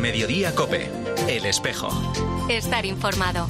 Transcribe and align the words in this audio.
Mediodía 0.00 0.54
Cope, 0.54 0.90
El 1.28 1.46
Espejo. 1.46 1.88
Estar 2.48 2.86
informado. 2.86 3.48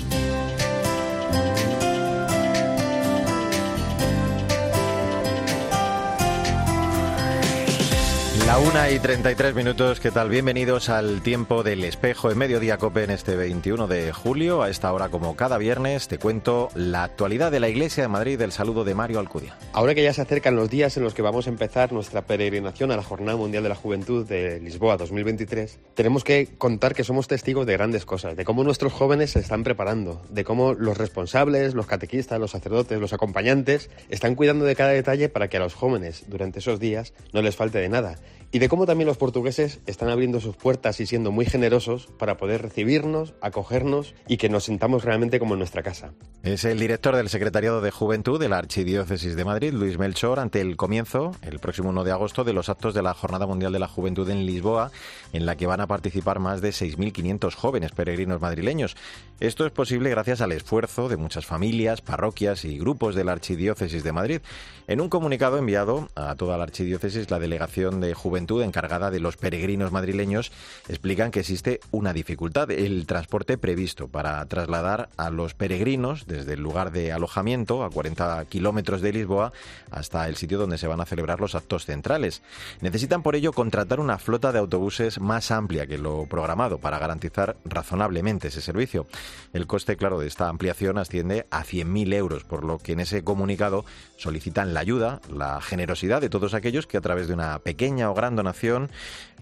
La 8.49 8.59
una 8.59 8.91
y 8.91 8.99
33 8.99 9.55
minutos, 9.55 10.01
¿qué 10.01 10.11
tal? 10.11 10.31
Bienvenidos 10.31 10.89
al 10.89 11.21
tiempo 11.21 11.63
del 11.63 11.85
espejo 11.85 12.31
en 12.31 12.39
Mediodía 12.39 12.79
Cope 12.79 13.05
en 13.05 13.11
este 13.11 13.37
21 13.37 13.87
de 13.89 14.11
julio. 14.15 14.63
A 14.63 14.71
esta 14.71 14.91
hora, 14.91 15.11
como 15.11 15.37
cada 15.37 15.59
viernes, 15.59 16.09
te 16.09 16.17
cuento 16.17 16.71
la 16.75 17.05
actualidad 17.05 17.53
de 17.53 17.61
la 17.61 17.69
Iglesia 17.69 18.05
de 18.05 18.09
Madrid. 18.09 18.41
El 18.41 18.53
saludo 18.53 18.85
de 18.85 18.95
Mario 18.95 19.19
Alcudia. 19.19 19.55
Ahora 19.75 19.95
que 19.95 20.03
ya 20.03 20.15
se 20.15 20.23
acercan 20.23 20.57
los 20.57 20.71
días 20.71 20.97
en 20.97 21.05
los 21.05 21.13
que 21.13 21.21
vamos 21.21 21.47
a 21.47 21.51
empezar 21.51 21.93
nuestra 21.93 22.23
peregrinación 22.23 22.91
a 22.91 22.97
la 22.97 23.03
Jornada 23.03 23.37
Mundial 23.37 23.65
de 23.65 23.69
la 23.69 23.75
Juventud 23.75 24.27
de 24.27 24.61
Lisboa 24.61 24.97
2023, 24.97 25.79
tenemos 25.93 26.25
que 26.25 26.49
contar 26.57 26.95
que 26.95 27.05
somos 27.05 27.29
testigos 27.29 27.67
de 27.67 27.75
grandes 27.75 28.07
cosas, 28.07 28.35
de 28.35 28.47
cómo 28.47 28.65
nuestros 28.65 28.95
jóvenes 28.95 29.33
se 29.33 29.41
están 29.41 29.63
preparando, 29.63 30.23
de 30.31 30.45
cómo 30.45 30.73
los 30.73 30.97
responsables, 30.97 31.75
los 31.75 31.85
catequistas, 31.85 32.41
los 32.41 32.53
sacerdotes, 32.53 32.99
los 32.99 33.13
acompañantes 33.13 33.91
están 34.09 34.37
cuidando 34.37 34.65
de 34.65 34.75
cada 34.75 34.93
detalle 34.93 35.29
para 35.29 35.49
que 35.49 35.59
a 35.59 35.61
los 35.61 35.75
jóvenes 35.75 36.25
durante 36.29 36.61
esos 36.61 36.81
días 36.81 37.13
no 37.35 37.43
les 37.43 37.55
falte 37.55 37.77
de 37.79 37.91
nada 37.91 38.17
y 38.51 38.59
de 38.59 38.69
cómo 38.69 38.87
también 38.87 39.07
los 39.07 39.19
portugueses 39.19 39.81
están 39.87 40.09
abriendo 40.09 40.41
sus 40.41 40.57
puertas 40.57 41.01
y 41.01 41.07
siendo 41.07 41.33
muy 41.33 41.45
generosos 41.45 42.09
para 42.19 42.37
poder 42.37 42.63
recibirnos, 42.63 43.35
acogernos 43.41 44.15
y 44.27 44.39
que 44.39 44.49
nos 44.49 44.65
sintamos 44.65 45.05
realmente 45.05 45.39
como 45.39 45.55
en 45.55 45.59
nuestra 45.59 45.83
casa. 45.83 46.13
Es 46.43 46.65
el 46.65 46.79
director 46.79 47.15
del 47.17 47.29
Secretariado 47.29 47.81
de 47.81 47.91
Juventud 47.91 48.41
de 48.41 48.49
la 48.49 48.59
Archidiócesis 48.59 49.37
de 49.37 49.45
Madrid, 49.45 49.73
Luis 49.73 49.99
Melchor, 49.99 50.39
ante 50.41 50.61
el 50.61 50.77
comienzo, 50.77 51.33
el 51.43 51.59
próximo 51.59 51.91
1 51.91 52.05
de 52.05 52.13
agosto, 52.13 52.45
de 52.45 52.53
los 52.53 52.69
actos 52.69 52.95
de 52.95 53.03
la 53.03 53.13
Jornada 53.13 53.47
Mundial 53.47 53.73
de 53.73 53.81
la 53.81 53.89
Juventud 53.89 54.29
en 54.31 54.47
Lisboa, 54.47 54.91
en 55.33 55.45
la 55.45 55.57
que 55.57 55.67
van 55.67 55.81
a 55.81 55.87
participar 55.87 56.39
más 56.39 56.63
de 56.63 56.71
6.500 56.71 57.55
jóvenes 57.55 57.93
peregrinos 57.93 58.41
madrileños. 58.41 58.97
Esto 59.41 59.67
es 59.67 59.73
posible 59.73 60.11
gracias 60.11 60.41
al 60.41 60.53
esfuerzo 60.53 61.09
de 61.09 61.17
muchas 61.17 61.45
familias, 61.45 62.01
parroquias 62.01 62.65
y 62.65 62.79
grupos 62.79 63.15
de 63.15 63.25
la 63.25 63.33
Archidiócesis 63.33 64.03
de 64.03 64.13
Madrid. 64.13 64.41
En 64.87 65.03
un 65.03 65.11
comunicado 65.11 65.59
enviado 65.59 66.09
a 66.15 66.35
toda 66.35 66.57
la 66.57 66.65
Archidiócesis, 66.65 67.31
la 67.31 67.39
Delegación 67.39 68.01
de 68.01 68.15
Juventud 68.15 68.28
encargada 68.37 69.11
de 69.11 69.21
los 69.21 69.37
peregrinos 69.37 69.93
madrileños 69.93 70.53
explican 70.89 71.31
que 71.31 71.41
existe 71.41 71.81
una 71.91 72.13
dificultad, 72.13 72.71
el 72.71 73.07
transporte 73.07 73.59
previsto 73.59 74.09
para 74.09 74.45
trasladar 74.47 75.09
a 75.17 75.31
los 75.31 75.55
peregrinos 75.55 76.27
desde 76.27 76.55
el 76.55 76.61
lugar 76.61 76.93
de 76.93 77.13
alojamiento 77.13 77.85
a 77.85 77.91
40 77.91 78.45
kilómetros 78.47 79.01
de 79.01 79.13
Lisboa 79.13 79.53
hasta 79.91 80.29
el 80.29 80.37
sitio 80.37 80.59
donde 80.59 80.79
se 80.79 80.87
van 80.87 81.01
a 81.01 81.07
celebrar 81.07 81.41
los 81.41 81.55
actos 81.55 81.85
centrales. 81.85 82.43
Necesitan 82.81 83.23
por 83.23 83.37
ello 83.37 83.53
contratar 83.53 84.01
una 84.01 84.19
flota 84.19 84.53
de 84.53 84.59
autobuses 84.59 85.21
más 85.21 85.51
amplia 85.51 85.87
que 85.87 85.99
lo 85.99 86.27
programado 86.27 86.79
para 86.79 86.99
garantizar 86.99 87.57
razonablemente 87.65 88.49
ese 88.49 88.61
servicio. 88.61 89.07
El 89.53 89.67
coste, 89.67 89.97
claro, 89.97 90.19
de 90.19 90.27
esta 90.27 90.49
ampliación 90.49 90.99
asciende 90.99 91.47
a 91.51 91.65
100.000 91.65 92.15
euros, 92.15 92.45
por 92.45 92.65
lo 92.65 92.79
que 92.79 92.93
en 92.93 93.01
ese 93.01 93.25
comunicado 93.25 93.85
solicitan 94.17 94.75
la 94.75 94.81
ayuda, 94.81 95.21
la 95.33 95.61
generosidad 95.61 96.21
de 96.21 96.31
todos 96.31 96.55
aquellos 96.55 96.87
que 96.87 96.97
a 96.97 97.01
través 97.01 97.29
de 97.29 97.35
una 97.35 97.59
pequeña 97.59 98.11
o 98.11 98.15
gran 98.19 98.37
donación 98.37 98.91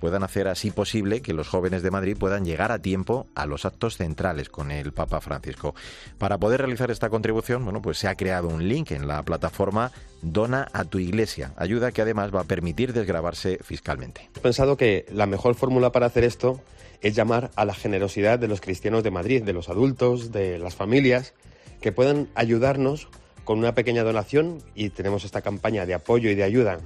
puedan 0.00 0.22
hacer 0.22 0.48
así 0.48 0.70
posible 0.70 1.22
que 1.22 1.32
los 1.32 1.48
jóvenes 1.48 1.82
de 1.82 1.90
Madrid 1.90 2.16
puedan 2.18 2.44
llegar 2.44 2.72
a 2.72 2.78
tiempo 2.78 3.26
a 3.34 3.46
los 3.46 3.64
actos 3.64 3.96
centrales 3.96 4.48
con 4.48 4.70
el 4.70 4.92
Papa 4.92 5.20
Francisco. 5.20 5.74
Para 6.18 6.38
poder 6.38 6.60
realizar 6.60 6.90
esta 6.90 7.08
contribución, 7.08 7.64
bueno, 7.64 7.82
pues 7.82 7.98
se 7.98 8.08
ha 8.08 8.14
creado 8.14 8.48
un 8.48 8.68
link 8.68 8.90
en 8.92 9.08
la 9.08 9.22
plataforma 9.22 9.92
Dona 10.22 10.68
a 10.72 10.84
tu 10.84 10.98
iglesia, 10.98 11.52
ayuda 11.56 11.92
que 11.92 12.02
además 12.02 12.34
va 12.34 12.40
a 12.40 12.44
permitir 12.44 12.92
desgravarse 12.92 13.58
fiscalmente. 13.62 14.28
He 14.36 14.40
pensado 14.40 14.76
que 14.76 15.06
la 15.10 15.26
mejor 15.26 15.54
fórmula 15.54 15.92
para 15.92 16.06
hacer 16.06 16.24
esto 16.24 16.60
es 17.00 17.14
llamar 17.14 17.50
a 17.56 17.64
la 17.64 17.74
generosidad 17.74 18.38
de 18.38 18.48
los 18.48 18.60
cristianos 18.60 19.02
de 19.02 19.10
Madrid, 19.10 19.42
de 19.42 19.52
los 19.52 19.68
adultos, 19.68 20.32
de 20.32 20.58
las 20.58 20.74
familias, 20.74 21.34
que 21.80 21.92
puedan 21.92 22.28
ayudarnos 22.34 23.08
con 23.44 23.58
una 23.58 23.74
pequeña 23.74 24.02
donación 24.02 24.58
y 24.74 24.90
tenemos 24.90 25.24
esta 25.24 25.40
campaña 25.40 25.86
de 25.86 25.94
apoyo 25.94 26.30
y 26.30 26.34
de 26.34 26.42
ayuda 26.42 26.80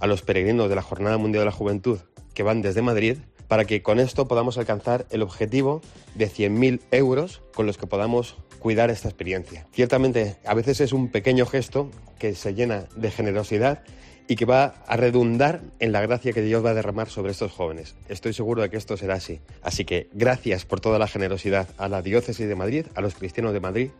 a 0.00 0.06
los 0.06 0.22
peregrinos 0.22 0.68
de 0.68 0.74
la 0.74 0.82
Jornada 0.82 1.18
Mundial 1.18 1.42
de 1.42 1.46
la 1.46 1.52
Juventud 1.52 1.98
que 2.34 2.42
van 2.42 2.62
desde 2.62 2.82
Madrid 2.82 3.18
para 3.48 3.64
que 3.64 3.82
con 3.82 4.00
esto 4.00 4.28
podamos 4.28 4.58
alcanzar 4.58 5.06
el 5.10 5.22
objetivo 5.22 5.80
de 6.14 6.28
100.000 6.28 6.80
euros 6.90 7.42
con 7.54 7.66
los 7.66 7.78
que 7.78 7.86
podamos 7.86 8.36
cuidar 8.58 8.90
esta 8.90 9.08
experiencia. 9.08 9.66
Ciertamente, 9.72 10.36
a 10.44 10.54
veces 10.54 10.80
es 10.80 10.92
un 10.92 11.08
pequeño 11.08 11.46
gesto 11.46 11.90
que 12.18 12.34
se 12.34 12.54
llena 12.54 12.86
de 12.96 13.10
generosidad 13.10 13.82
y 14.28 14.34
que 14.34 14.44
va 14.44 14.74
a 14.86 14.96
redundar 14.96 15.60
en 15.78 15.92
la 15.92 16.00
gracia 16.00 16.32
que 16.32 16.42
Dios 16.42 16.64
va 16.64 16.70
a 16.70 16.74
derramar 16.74 17.08
sobre 17.08 17.30
estos 17.30 17.52
jóvenes. 17.52 17.94
Estoy 18.08 18.32
seguro 18.32 18.62
de 18.62 18.70
que 18.70 18.76
esto 18.76 18.96
será 18.96 19.14
así. 19.14 19.40
Así 19.62 19.84
que 19.84 20.08
gracias 20.12 20.64
por 20.64 20.80
toda 20.80 20.98
la 20.98 21.06
generosidad 21.06 21.68
a 21.78 21.88
la 21.88 22.02
Diócesis 22.02 22.48
de 22.48 22.56
Madrid, 22.56 22.86
a 22.96 23.00
los 23.00 23.14
cristianos 23.14 23.52
de 23.52 23.60
Madrid 23.60 23.90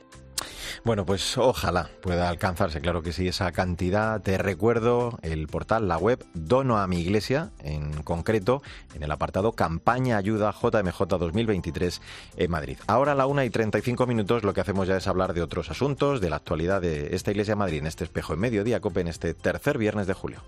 bueno, 0.85 1.05
pues 1.07 1.37
ojalá 1.39 1.91
pueda 2.01 2.29
alcanzarse, 2.29 2.81
claro 2.81 3.03
que 3.03 3.13
sí, 3.13 3.29
esa 3.29 3.53
cantidad. 3.53 4.21
Te 4.21 4.39
recuerdo 4.39 5.19
el 5.23 5.47
portal, 5.47 5.89
la 5.89 5.99
web 5.99 6.25
Dono 6.35 6.79
a 6.79 6.87
mi 6.87 7.01
Iglesia, 7.01 7.51
en 7.63 8.03
concreto, 8.03 8.63
en 8.95 9.03
el 9.03 9.11
apartado 9.11 9.53
Campaña 9.53 10.17
Ayuda 10.17 10.53
JMJ 10.53 11.07
2023 11.07 12.01
en 12.37 12.51
Madrid. 12.51 12.79
Ahora 12.87 13.13
a 13.13 13.15
la 13.15 13.27
una 13.27 13.45
y 13.45 13.51
35 13.51 14.07
minutos 14.07 14.45
lo 14.45 14.55
que 14.55 14.61
hacemos 14.61 14.89
ya 14.89 14.97
es 14.97 15.07
hablar 15.07 15.35
de 15.35 15.43
otros 15.43 15.71
asuntos, 15.71 16.21
de 16.21 16.31
la 16.31 16.37
actualidad 16.37 16.81
de 16.81 17.15
esta 17.15 17.31
Iglesia 17.31 17.53
de 17.53 17.59
Madrid 17.59 17.79
en 17.79 17.87
este 17.87 18.05
espejo 18.05 18.35
en 18.35 18.41
mediodía, 18.41 18.81
COPE, 18.81 19.01
en 19.01 19.09
este 19.09 19.35
tercer 19.35 19.79
viernes 19.79 20.07
de 20.07 20.15
julio. 20.15 20.43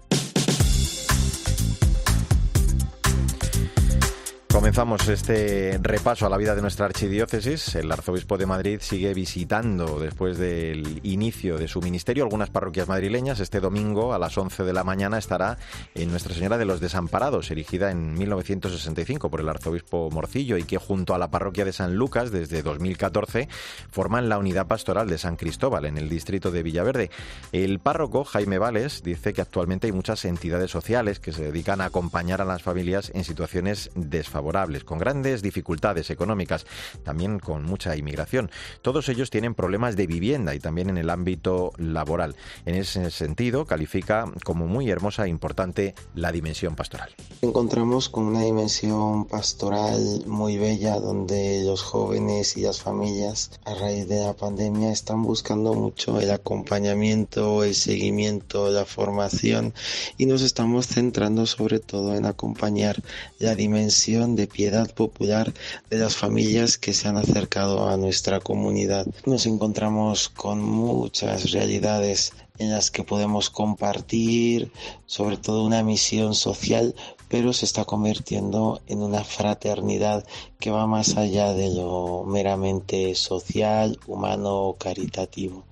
Comenzamos 4.59 5.07
este 5.07 5.79
repaso 5.81 6.27
a 6.27 6.29
la 6.29 6.37
vida 6.37 6.57
de 6.57 6.63
nuestra 6.63 6.87
archidiócesis. 6.87 7.77
El 7.77 7.93
arzobispo 7.93 8.37
de 8.37 8.45
Madrid 8.45 8.81
sigue 8.83 9.15
visitando, 9.15 10.01
después 10.01 10.37
del 10.37 10.99
inicio 11.05 11.59
de 11.59 11.69
su 11.69 11.81
ministerio, 11.81 12.25
algunas 12.25 12.51
parroquias 12.51 12.89
madrileñas. 12.89 13.39
Este 13.39 13.61
domingo 13.61 14.15
a 14.15 14.19
las 14.19 14.37
11 14.37 14.65
de 14.65 14.73
la 14.73 14.83
mañana 14.83 15.17
estará 15.17 15.59
en 15.95 16.11
Nuestra 16.11 16.35
Señora 16.35 16.59
de 16.59 16.65
los 16.65 16.81
Desamparados, 16.81 17.53
erigida 17.53 17.93
en 17.93 18.15
1965 18.15 19.31
por 19.31 19.43
el 19.43 19.49
arzobispo 19.49 20.11
Morcillo 20.11 20.57
y 20.57 20.65
que 20.65 20.79
junto 20.79 21.15
a 21.15 21.19
la 21.19 21.31
parroquia 21.31 21.65
de 21.65 21.73
San 21.73 21.95
Lucas 21.95 22.33
desde 22.33 22.65
2014 22.65 23.49
forman 23.93 24.29
la 24.29 24.39
unidad 24.39 24.67
pastoral 24.67 25.09
de 25.09 25.19
San 25.19 25.37
Cristóbal 25.37 25.85
en 25.85 25.99
el 25.99 26.09
distrito 26.09 26.51
de 26.51 26.65
Villaverde. 26.65 27.11
El 27.53 27.79
párroco 27.79 28.25
Jaime 28.25 28.59
Vales 28.59 29.05
dice 29.05 29.33
que 29.33 29.41
actualmente 29.41 29.87
hay 29.87 29.93
muchas 29.93 30.25
entidades 30.25 30.73
sociales 30.73 31.21
que 31.21 31.33
se 31.33 31.45
dedican 31.45 31.81
a 31.81 31.85
acompañar 31.85 32.43
a 32.43 32.45
las 32.45 32.65
familias 32.65 33.13
en 33.15 33.23
situaciones 33.23 33.93
desfavorables 33.95 34.48
con 34.85 34.99
grandes 34.99 35.43
dificultades 35.43 36.11
económicas, 36.11 36.65
también 37.05 37.39
con 37.39 37.65
mucha 37.65 37.97
inmigración. 37.97 38.51
Todos 38.83 39.09
ellos 39.09 39.31
tienen 39.31 39.55
problemas 39.55 39.95
de 39.95 40.07
vivienda 40.07 40.55
y 40.55 40.59
también 40.59 40.89
en 40.89 40.97
el 40.97 41.11
ámbito 41.11 41.73
laboral. 41.77 42.35
En 42.65 42.75
ese 42.75 43.11
sentido, 43.11 43.67
califica 43.67 44.25
como 44.45 44.67
muy 44.67 44.91
hermosa 44.91 45.27
e 45.27 45.29
importante 45.29 45.95
la 46.15 46.33
dimensión 46.33 46.77
pastoral. 46.77 47.11
Encontramos 47.43 48.09
con 48.09 48.25
una 48.25 48.43
dimensión 48.43 49.27
pastoral 49.27 50.25
muy 50.27 50.57
bella 50.57 50.99
donde 50.99 51.63
los 51.65 51.83
jóvenes 51.83 52.57
y 52.57 52.63
las 52.63 52.81
familias 52.81 53.51
a 53.65 53.75
raíz 53.75 54.09
de 54.09 54.21
la 54.25 54.33
pandemia 54.33 54.91
están 54.91 55.23
buscando 55.23 55.75
mucho 55.75 56.21
el 56.21 56.31
acompañamiento, 56.31 57.65
el 57.65 57.75
seguimiento, 57.75 58.71
la 58.71 58.85
formación 58.85 59.75
y 60.17 60.27
nos 60.27 60.43
estamos 60.43 60.87
centrando 60.87 61.47
sobre 61.47 61.81
todo 61.81 62.15
en 62.15 62.25
acompañar 62.25 63.03
la 63.39 63.55
dimensión 63.55 64.37
de 64.39 64.47
piedad 64.47 64.89
popular 64.95 65.53
de 65.91 65.99
las 65.99 66.15
familias 66.15 66.79
que 66.79 66.95
se 66.95 67.09
han 67.09 67.17
acercado 67.17 67.89
a 67.89 67.97
nuestra 67.97 68.39
comunidad. 68.39 69.05
Nos 69.27 69.47
encontramos 69.47 70.29
con 70.29 70.63
muchas 70.63 71.51
realidades 71.51 72.33
en 72.59 72.71
las 72.71 72.93
que 72.93 73.03
podemos 73.03 73.51
compartir 73.51 74.71
sobre 75.07 75.37
todo 75.37 75.65
una 75.65 75.83
misión 75.83 76.35
social 76.35 76.95
pero 77.29 77.53
se 77.53 77.67
está 77.67 77.85
convirtiendo 77.85 78.81
en 78.87 79.03
una 79.03 79.23
fraternidad 79.23 80.25
que 80.59 80.71
va 80.71 80.87
más 80.87 81.17
allá 81.17 81.53
de 81.53 81.75
lo 81.75 82.25
meramente 82.25 83.15
social, 83.15 83.99
humano 84.07 84.63
o 84.63 84.77
caritativo. 84.79 85.65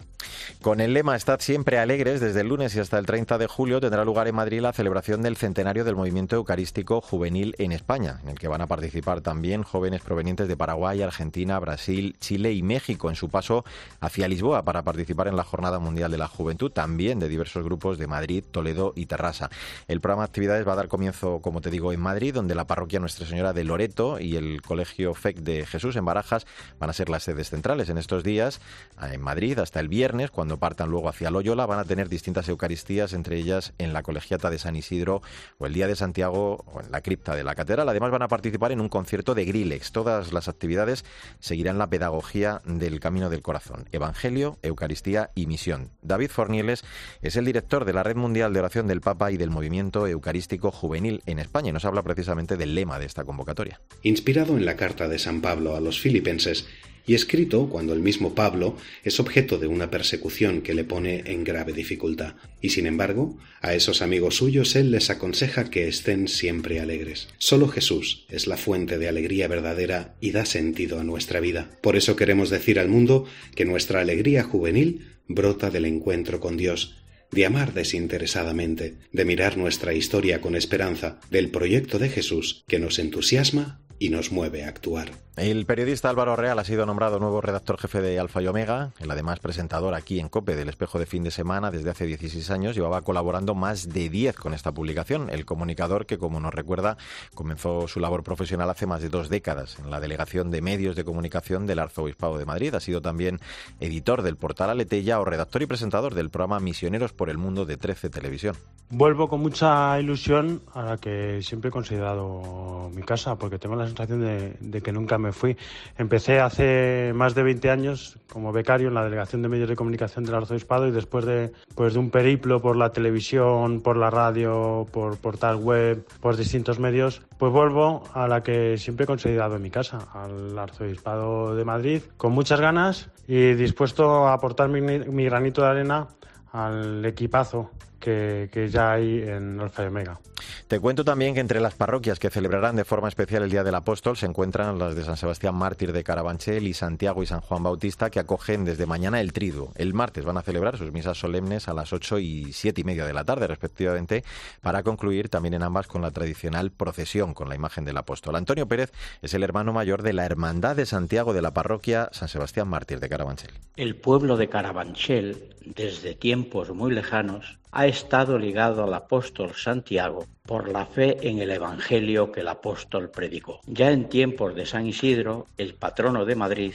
Con 0.63 0.81
el 0.81 0.95
lema 0.95 1.17
Estad 1.17 1.41
siempre 1.41 1.79
alegres, 1.79 2.21
desde 2.21 2.41
el 2.41 2.49
lunes 2.49 2.75
y 2.75 2.81
hasta 2.81 2.99
el 2.99 3.07
30 3.07 3.39
de 3.39 3.47
julio 3.47 3.81
tendrá 3.81 4.05
lugar 4.05 4.27
en 4.27 4.35
Madrid 4.35 4.61
la 4.61 4.73
celebración 4.73 5.23
del 5.23 5.37
centenario 5.37 5.85
del 5.85 5.97
movimiento 5.97 6.37
eucarístico 6.37 7.01
juvenil 7.01 7.55
en 7.59 7.73
España, 7.73 8.19
en 8.23 8.31
el 8.31 8.39
que 8.39 8.49
van 8.49 8.63
a 8.63 8.67
participar 8.67 9.21
también 9.21 9.63
jóvenes 9.63 10.03
provenientes 10.03 10.49
de 10.49 10.57
Paraguay, 10.57 11.03
Argentina, 11.03 11.59
Brasil, 11.59 12.17
Chile 12.21 12.53
y 12.53 12.63
México 12.63 13.11
en 13.11 13.17
su 13.17 13.29
paso 13.29 13.65
hacia 14.01 14.29
Lisboa 14.29 14.65
para 14.65 14.83
participar 14.83 15.29
en 15.29 15.37
la 15.37 15.45
Jornada 15.45 15.79
Mundial 15.79 16.11
de 16.11 16.19
la 16.19 16.27
Juventud, 16.27 16.73
también 16.73 17.21
de 17.21 17.29
diversos 17.29 17.63
grupos 17.63 17.99
de 17.99 18.07
Madrid, 18.07 18.43
Toledo 18.51 18.93
y 18.97 19.07
Terrassa. 19.07 19.51
El 19.87 20.01
programa 20.01 20.23
de 20.23 20.31
actividades 20.31 20.67
va 20.67 20.73
a 20.73 20.77
dar 20.77 20.89
comienzo, 20.89 21.41
como 21.41 21.61
te 21.61 21.71
digo, 21.71 21.93
en 21.93 22.01
Madrid, 22.01 22.35
donde 22.35 22.55
la 22.55 22.67
parroquia 22.67 22.99
Nuestra 22.99 23.27
Señora 23.27 23.53
de 23.53 23.65
Loreto 23.65 24.19
y 24.19 24.37
el 24.37 24.63
Colegio 24.63 25.15
FEC 25.15 25.39
de 25.39 25.67
Jesús 25.67 25.95
en 25.97 26.05
Barajas 26.05 26.47
van 26.81 26.91
a 26.91 26.93
ser 26.93 27.09
las 27.09 27.23
sedes 27.23 27.51
centrales 27.51 27.89
en 27.89 27.99
estos 27.99 28.25
días, 28.25 28.61
en 29.01 29.21
Madrid 29.21 29.59
hasta 29.59 29.81
el 29.81 29.89
viernes 29.89 30.16
cuando 30.33 30.59
partan 30.59 30.91
luego 30.91 31.09
hacia 31.09 31.31
Loyola, 31.31 31.67
van 31.67 31.79
a 31.79 31.85
tener 31.85 32.09
distintas 32.09 32.49
Eucaristías, 32.49 33.13
entre 33.13 33.37
ellas 33.37 33.75
en 33.79 33.93
la 33.93 34.03
colegiata 34.03 34.51
de 34.51 34.59
San 34.59 34.77
Isidro 34.77 35.23
o 35.59 35.67
el 35.67 35.73
Día 35.73 35.87
de 35.87 35.97
Santiago 35.97 36.65
o 36.67 36.81
en 36.81 36.91
la 36.91 37.03
cripta 37.03 37.35
de 37.37 37.45
la 37.45 37.55
catedral. 37.55 37.89
Además 37.89 38.11
van 38.11 38.23
a 38.23 38.29
participar 38.29 38.73
en 38.73 38.81
un 38.81 38.89
concierto 38.89 39.35
de 39.35 39.45
Grillex. 39.45 39.93
Todas 39.93 40.33
las 40.33 40.49
actividades 40.49 41.05
seguirán 41.39 41.79
la 41.79 41.89
pedagogía 41.89 42.63
del 42.65 43.01
Camino 43.01 43.31
del 43.31 43.43
Corazón. 43.43 43.89
Evangelio, 43.93 44.59
Eucaristía 44.63 45.31
y 45.35 45.47
Misión. 45.47 45.91
David 46.03 46.31
Fornieles 46.31 46.85
es 47.23 47.37
el 47.37 47.45
director 47.45 47.85
de 47.85 47.93
la 47.93 48.03
Red 48.03 48.17
Mundial 48.17 48.53
de 48.53 48.61
Oración 48.61 48.87
del 48.87 49.01
Papa 49.01 49.31
y 49.31 49.37
del 49.37 49.51
Movimiento 49.51 50.07
Eucarístico 50.07 50.71
Juvenil 50.71 51.23
en 51.27 51.39
España 51.39 51.71
y 51.71 51.73
nos 51.73 51.85
habla 51.85 52.03
precisamente 52.03 52.57
del 52.57 52.75
lema 52.75 52.99
de 52.99 53.07
esta 53.07 53.25
convocatoria. 53.25 53.81
Inspirado 54.03 54.57
en 54.57 54.65
la 54.65 54.77
carta 54.77 55.09
de 55.09 55.19
San 55.19 55.41
Pablo 55.41 55.77
a 55.77 55.81
los 55.81 56.01
filipenses, 56.01 56.67
y 57.07 57.15
escrito 57.15 57.69
cuando 57.69 57.93
el 57.93 58.01
mismo 58.01 58.35
Pablo 58.35 58.77
es 59.05 59.21
objeto 59.21 59.59
de 59.59 59.67
una 59.67 59.91
persecución 59.91 60.63
que 60.63 60.75
le 60.75 60.85
pone 60.85 61.23
en 61.27 61.45
grave 61.45 61.73
dificultad. 61.73 62.35
Y 62.61 62.71
sin 62.71 62.87
embargo, 62.87 63.39
a 63.61 63.75
esos 63.75 64.03
amigos 64.03 64.37
suyos 64.37 64.75
él 64.77 64.91
les 64.91 65.11
aconseja 65.11 65.71
que 65.71 65.89
estén 65.89 66.29
siempre 66.29 66.81
alegres. 66.81 67.29
Solo 67.39 67.69
Jesús 67.69 68.27
es 68.29 68.47
la 68.47 68.57
fuente 68.57 68.99
de 68.99 69.09
alegría 69.09 69.49
verdadera 69.49 70.17
y 70.21 70.33
da 70.33 70.45
sentido 70.45 70.99
a 70.99 71.05
nuestra 71.05 71.41
vida. 71.41 71.71
Por 71.81 71.97
eso 71.97 72.17
queremos 72.17 72.51
decir 72.51 72.79
al 72.79 72.89
mundo 72.89 73.25
que 73.55 73.65
nuestra 73.65 74.01
alegría 74.01 74.43
juvenil 74.43 75.17
brota 75.29 75.71
del 75.71 75.85
encuentro 75.85 76.41
con 76.41 76.57
Dios, 76.57 76.97
de 77.31 77.47
amar 77.47 77.75
desinteresadamente, 77.75 78.97
de 79.13 79.25
mirar 79.25 79.57
nuestra 79.57 79.95
historia 79.95 80.41
con 80.41 80.55
esperanza, 80.55 81.21
del 81.31 81.51
proyecto 81.51 81.99
de 81.99 82.09
Jesús 82.09 82.65
que 82.69 82.79
nos 82.79 82.99
entusiasma 82.99 83.81
y 83.99 84.11
nos 84.11 84.31
mueve 84.31 84.65
a 84.65 84.69
actuar. 84.69 85.26
El 85.37 85.67
periodista 85.67 86.09
Álvaro 86.09 86.35
Real 86.35 86.59
ha 86.59 86.65
sido 86.65 86.87
nombrado 86.87 87.19
nuevo 87.19 87.43
redactor 87.43 87.77
jefe 87.77 88.01
de 88.01 88.19
Alfa 88.19 88.41
y 88.41 88.47
Omega, 88.47 88.93
el 88.99 89.11
además 89.11 89.39
presentador 89.39 89.93
aquí 89.93 90.19
en 90.19 90.31
COPE 90.31 90.57
del 90.57 90.71
Espejo 90.71 90.99
de 90.99 91.05
Fin 91.05 91.25
de 91.25 91.31
Semana 91.31 91.71
desde 91.71 91.91
hace 91.91 92.07
16 92.07 92.51
años, 92.51 92.75
llevaba 92.75 93.03
colaborando 93.03 93.55
más 93.55 93.91
de 93.91 94.09
10 94.09 94.35
con 94.37 94.55
esta 94.55 94.73
publicación. 94.73 95.29
El 95.29 95.45
comunicador 95.45 96.07
que, 96.07 96.17
como 96.17 96.41
nos 96.41 96.55
recuerda, 96.55 96.97
comenzó 97.35 97.87
su 97.87 98.01
labor 98.01 98.23
profesional 98.23 98.71
hace 98.71 98.87
más 98.87 99.03
de 99.03 99.11
dos 99.11 99.29
décadas 99.29 99.79
en 99.79 99.91
la 99.91 100.01
Delegación 100.01 100.51
de 100.51 100.63
Medios 100.63 100.97
de 100.97 101.05
Comunicación 101.05 101.67
del 101.67 101.81
Arzobispado 101.81 102.39
de 102.39 102.47
Madrid. 102.47 102.75
Ha 102.75 102.81
sido 102.81 103.03
también 103.03 103.39
editor 103.79 104.23
del 104.23 104.37
portal 104.37 104.71
Aletella 104.71 105.21
o 105.21 105.27
redactor 105.27 105.61
y 105.61 105.67
presentador 105.67 106.15
del 106.15 106.31
programa 106.31 106.61
Misioneros 106.61 107.13
por 107.13 107.29
el 107.29 107.37
Mundo 107.37 107.67
de 107.67 107.77
13 107.77 108.09
Televisión. 108.09 108.57
Vuelvo 108.89 109.29
con 109.29 109.41
mucha 109.41 110.01
ilusión 110.01 110.63
a 110.73 110.83
la 110.83 110.97
que 110.97 111.43
siempre 111.43 111.69
he 111.69 111.73
considerado 111.73 112.91
mi 112.95 113.03
casa, 113.03 113.37
porque 113.37 113.59
tengo 113.59 113.77
la 113.77 113.87
sensación 113.87 114.23
de, 114.23 114.57
de 114.61 114.81
que 114.81 114.93
nunca 114.93 115.19
me 115.19 115.26
me 115.27 115.33
fui. 115.33 115.57
Empecé 115.99 116.41
hace 116.41 117.13
más 117.15 117.35
de 117.35 117.43
20 117.43 117.71
años 117.71 118.19
como 118.33 118.53
becario 118.53 118.89
en 118.89 118.95
la 118.95 119.05
Delegación 119.05 119.43
de 119.43 119.49
Medios 119.49 119.69
de 119.69 119.77
Comunicación 119.77 120.25
del 120.25 120.35
Arzobispado 120.35 120.87
y 120.87 120.91
después 120.91 121.25
de, 121.25 121.53
pues 121.75 121.95
de 121.95 121.99
un 121.99 122.11
periplo 122.11 122.61
por 122.61 122.77
la 122.77 122.91
televisión, 122.91 123.81
por 123.83 123.97
la 123.97 124.11
radio, 124.11 124.87
por 124.91 125.19
portal 125.19 125.57
web, 125.57 126.07
por 126.21 126.37
distintos 126.37 126.79
medios, 126.79 127.23
pues 127.39 127.53
vuelvo 127.53 128.05
a 128.15 128.29
la 128.29 128.43
que 128.43 128.79
siempre 128.79 129.05
he 129.05 129.07
considerado 129.07 129.59
mi 129.59 129.71
casa, 129.71 129.99
al 130.13 130.59
Arzobispado 130.59 131.55
de 131.55 131.65
Madrid, 131.65 132.03
con 132.17 132.33
muchas 132.33 132.61
ganas 132.61 133.11
y 133.27 133.55
dispuesto 133.55 134.27
a 134.27 134.35
aportar 134.35 134.69
mi, 134.69 134.81
mi 134.81 135.25
granito 135.25 135.63
de 135.63 135.69
arena 135.69 136.09
al 136.53 137.05
equipazo 137.05 137.71
que, 137.99 138.49
que, 138.53 138.69
ya 138.69 138.93
hay 138.93 139.23
en 139.23 139.61
Alfa 139.61 139.85
y 139.85 139.87
Omega. 139.87 140.19
Te 140.69 140.81
cuento 140.81 141.05
también 141.05 141.33
que 141.33 141.39
entre 141.39 141.61
las 141.61 141.77
parroquias 141.77 142.19
que 142.19 142.29
celebrarán 142.29 142.75
de 142.75 142.85
forma 142.85 143.07
especial 143.07 143.45
el 143.45 143.51
Día 143.51 143.63
del 143.63 143.77
Apóstol 143.77 144.17
se 144.17 144.27
encuentran 144.27 144.81
las 144.81 144.97
de 144.97 145.05
San 145.05 145.17
Sebastián 145.17 145.55
Mártir 145.55 145.93
de 145.93 146.03
Carabanchel 146.03 146.67
y 146.67 146.75
Santiago 146.75 147.23
y 147.23 147.27
San 147.27 147.41
Juan 147.41 147.63
Bautista 147.63 148.11
que 148.11 148.19
acogen 148.19 148.65
desde 148.65 148.85
mañana 148.85 149.21
el 149.21 149.33
triduo. 149.33 149.71
El 149.77 149.95
martes 149.95 150.25
van 150.25 150.39
a 150.39 150.43
celebrar 150.43 150.77
sus 150.77 150.91
misas 150.91 151.21
solemnes 151.21 151.69
a 151.69 151.73
las 151.73 151.93
8 151.93 152.19
y 152.19 152.53
7 152.53 152.81
y 152.81 152.85
media 152.85 153.07
de 153.07 153.13
la 153.13 153.23
tarde 153.23 153.47
respectivamente 153.47 154.25
para 154.61 154.83
concluir 154.83 155.29
también 155.29 155.55
en 155.55 155.63
ambas 155.63 155.87
con 155.87 156.03
la 156.03 156.11
tradicional 156.11 156.73
procesión 156.73 157.33
con 157.33 157.49
la 157.49 157.55
imagen 157.55 157.85
del 157.85 157.99
apóstol. 157.99 158.35
Antonio 158.35 158.67
Pérez 158.67 158.91
es 159.23 159.35
el 159.35 159.45
hermano 159.45 159.73
mayor 159.73 160.03
de 160.03 160.15
la 160.15 160.27
Hermandad 160.27 160.75
de 160.75 160.87
Santiago 160.87 161.33
de 161.33 161.43
la 161.43 161.55
parroquia 161.55 162.09
San 162.11 162.27
Sebastián 162.27 162.67
Mártir 162.67 162.99
de 162.99 163.09
Carabanchel. 163.09 163.53
El 163.77 163.95
pueblo 163.95 164.37
de 164.37 164.49
Carabanchel, 164.49 165.55
desde 165.65 166.17
tiempos 166.17 166.71
muy 166.71 166.93
lejanos, 166.93 167.61
ha 167.79 167.87
estado 167.87 168.39
ligado 168.39 168.85
al 168.85 168.95
apóstol 168.95 169.53
Santiago 169.55 170.25
por 170.47 170.67
la 170.71 170.87
fe 170.87 171.29
en 171.29 171.41
el 171.41 171.51
Evangelio 171.51 172.33
que 172.33 172.41
el 172.41 172.49
apóstol 172.49 173.11
predicó. 173.11 173.61
Ya 173.67 173.91
en 173.91 174.09
tiempos 174.09 174.55
de 174.55 174.65
San 174.65 174.87
Isidro, 174.87 175.45
el 175.59 175.75
patrono 175.75 176.25
de 176.25 176.37
Madrid, 176.37 176.73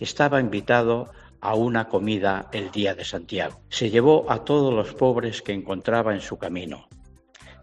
estaba 0.00 0.40
invitado 0.40 1.12
a 1.42 1.54
una 1.54 1.86
comida 1.86 2.48
el 2.52 2.70
día 2.70 2.94
de 2.94 3.04
Santiago. 3.04 3.60
Se 3.68 3.90
llevó 3.90 4.24
a 4.30 4.42
todos 4.42 4.72
los 4.72 4.94
pobres 4.94 5.42
que 5.42 5.52
encontraba 5.52 6.14
en 6.14 6.22
su 6.22 6.38
camino, 6.38 6.88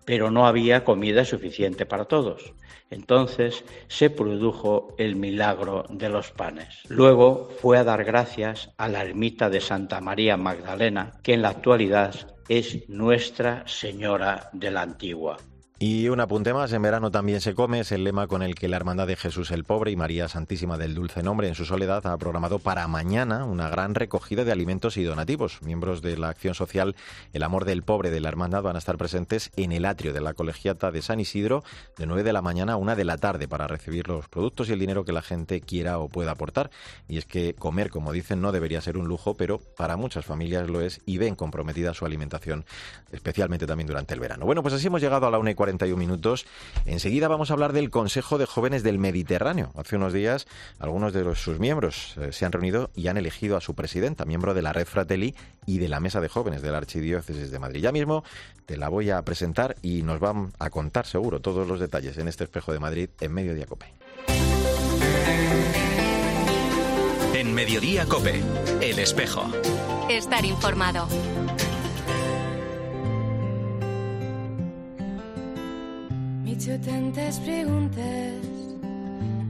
pero 0.09 0.31
no 0.31 0.47
había 0.47 0.83
comida 0.83 1.23
suficiente 1.23 1.85
para 1.85 2.05
todos. 2.05 2.55
Entonces 2.89 3.63
se 3.89 4.09
produjo 4.09 4.95
el 4.97 5.15
milagro 5.15 5.85
de 5.87 6.09
los 6.09 6.31
panes. 6.31 6.79
Luego 6.87 7.47
fue 7.61 7.77
a 7.77 7.83
dar 7.83 8.03
gracias 8.03 8.71
a 8.77 8.87
la 8.87 9.03
ermita 9.03 9.51
de 9.51 9.61
Santa 9.61 10.01
María 10.01 10.35
Magdalena, 10.35 11.11
que 11.21 11.35
en 11.35 11.43
la 11.43 11.49
actualidad 11.49 12.15
es 12.47 12.89
Nuestra 12.89 13.67
Señora 13.67 14.49
de 14.51 14.71
la 14.71 14.81
Antigua. 14.81 15.37
Y 15.81 16.09
un 16.09 16.19
apunte 16.19 16.53
más, 16.53 16.73
en 16.73 16.81
verano 16.81 17.09
también 17.09 17.39
se 17.39 17.55
come, 17.55 17.79
es 17.79 17.93
el 17.93 18.03
lema 18.03 18.27
con 18.27 18.43
el 18.43 18.55
que 18.55 18.67
la 18.67 18.75
Hermandad 18.75 19.07
de 19.07 19.15
Jesús 19.15 19.49
el 19.49 19.63
Pobre 19.63 19.91
y 19.91 19.95
María 19.95 20.27
Santísima 20.27 20.77
del 20.77 20.93
Dulce 20.93 21.23
Nombre 21.23 21.47
en 21.47 21.55
su 21.55 21.63
soledad 21.63 22.05
ha 22.05 22.17
programado 22.17 22.59
para 22.59 22.85
mañana 22.89 23.45
una 23.45 23.69
gran 23.69 23.95
recogida 23.95 24.43
de 24.43 24.51
alimentos 24.51 24.97
y 24.97 25.05
donativos. 25.05 25.61
Miembros 25.61 26.01
de 26.01 26.17
la 26.17 26.27
acción 26.27 26.53
social 26.53 26.97
El 27.31 27.43
Amor 27.43 27.63
del 27.63 27.83
Pobre 27.83 28.11
de 28.11 28.19
la 28.19 28.27
Hermandad 28.27 28.61
van 28.61 28.75
a 28.75 28.79
estar 28.79 28.97
presentes 28.97 29.51
en 29.55 29.71
el 29.71 29.85
atrio 29.85 30.11
de 30.11 30.19
la 30.19 30.33
colegiata 30.33 30.91
de 30.91 31.01
San 31.01 31.21
Isidro 31.21 31.63
de 31.95 32.07
9 32.07 32.23
de 32.23 32.33
la 32.33 32.41
mañana 32.41 32.73
a 32.73 32.75
1 32.75 32.97
de 32.97 33.05
la 33.05 33.15
tarde 33.15 33.47
para 33.47 33.65
recibir 33.65 34.09
los 34.09 34.27
productos 34.27 34.67
y 34.67 34.73
el 34.73 34.79
dinero 34.79 35.05
que 35.05 35.13
la 35.13 35.21
gente 35.21 35.61
quiera 35.61 35.99
o 35.99 36.09
pueda 36.09 36.31
aportar. 36.31 36.71
Y 37.07 37.17
es 37.17 37.25
que 37.25 37.53
comer, 37.53 37.89
como 37.89 38.11
dicen, 38.11 38.41
no 38.41 38.51
debería 38.51 38.81
ser 38.81 38.97
un 38.97 39.07
lujo, 39.07 39.35
pero 39.35 39.59
para 39.77 39.95
muchas 39.95 40.25
familias 40.25 40.69
lo 40.69 40.81
es 40.81 40.99
y 41.05 41.19
ven 41.19 41.35
comprometida 41.35 41.93
su 41.93 42.05
alimentación, 42.05 42.65
especialmente 43.13 43.65
también 43.65 43.87
durante 43.87 44.13
el 44.13 44.19
verano. 44.19 44.45
Bueno, 44.45 44.61
pues 44.61 44.73
así 44.73 44.87
hemos 44.87 44.99
llegado 44.99 45.25
a 45.25 45.31
la 45.31 45.39
1 45.39 45.51
y 45.51 45.55
41 45.69 45.97
minutos. 45.97 46.47
Enseguida 46.85 47.27
vamos 47.27 47.51
a 47.51 47.53
hablar 47.53 47.73
del 47.73 47.91
Consejo 47.91 48.39
de 48.39 48.47
Jóvenes 48.47 48.81
del 48.81 48.97
Mediterráneo. 48.97 49.71
Hace 49.75 49.97
unos 49.97 50.13
días 50.13 50.47
algunos 50.79 51.13
de 51.13 51.23
los, 51.23 51.39
sus 51.39 51.59
miembros 51.59 52.15
eh, 52.17 52.31
se 52.31 52.45
han 52.45 52.51
reunido 52.51 52.89
y 52.95 53.07
han 53.07 53.17
elegido 53.17 53.55
a 53.55 53.61
su 53.61 53.75
presidenta, 53.75 54.25
miembro 54.25 54.55
de 54.55 54.63
la 54.63 54.73
Red 54.73 54.87
Fratelli 54.87 55.35
y 55.67 55.77
de 55.77 55.87
la 55.87 55.99
Mesa 55.99 56.21
de 56.21 56.27
Jóvenes 56.27 56.63
de 56.63 56.71
la 56.71 56.79
Archidiócesis 56.79 57.51
de 57.51 57.59
Madrid. 57.59 57.81
Ya 57.81 57.91
mismo 57.91 58.23
te 58.65 58.77
la 58.77 58.89
voy 58.89 59.11
a 59.11 59.21
presentar 59.21 59.75
y 59.83 60.01
nos 60.01 60.19
van 60.19 60.53
a 60.57 60.71
contar 60.71 61.05
seguro 61.05 61.39
todos 61.39 61.67
los 61.67 61.79
detalles 61.79 62.17
en 62.17 62.27
este 62.27 62.45
espejo 62.45 62.73
de 62.73 62.79
Madrid 62.79 63.09
en 63.19 63.31
Mediodía 63.31 63.67
Cope. 63.67 63.93
En 67.35 67.53
Mediodía 67.53 68.05
Cope, 68.05 68.41
El 68.81 68.97
Espejo. 68.97 69.45
Estar 70.09 70.43
informado. 70.45 71.07
Hecho 76.59 76.77
tantas 76.81 77.39
preguntas, 77.39 78.33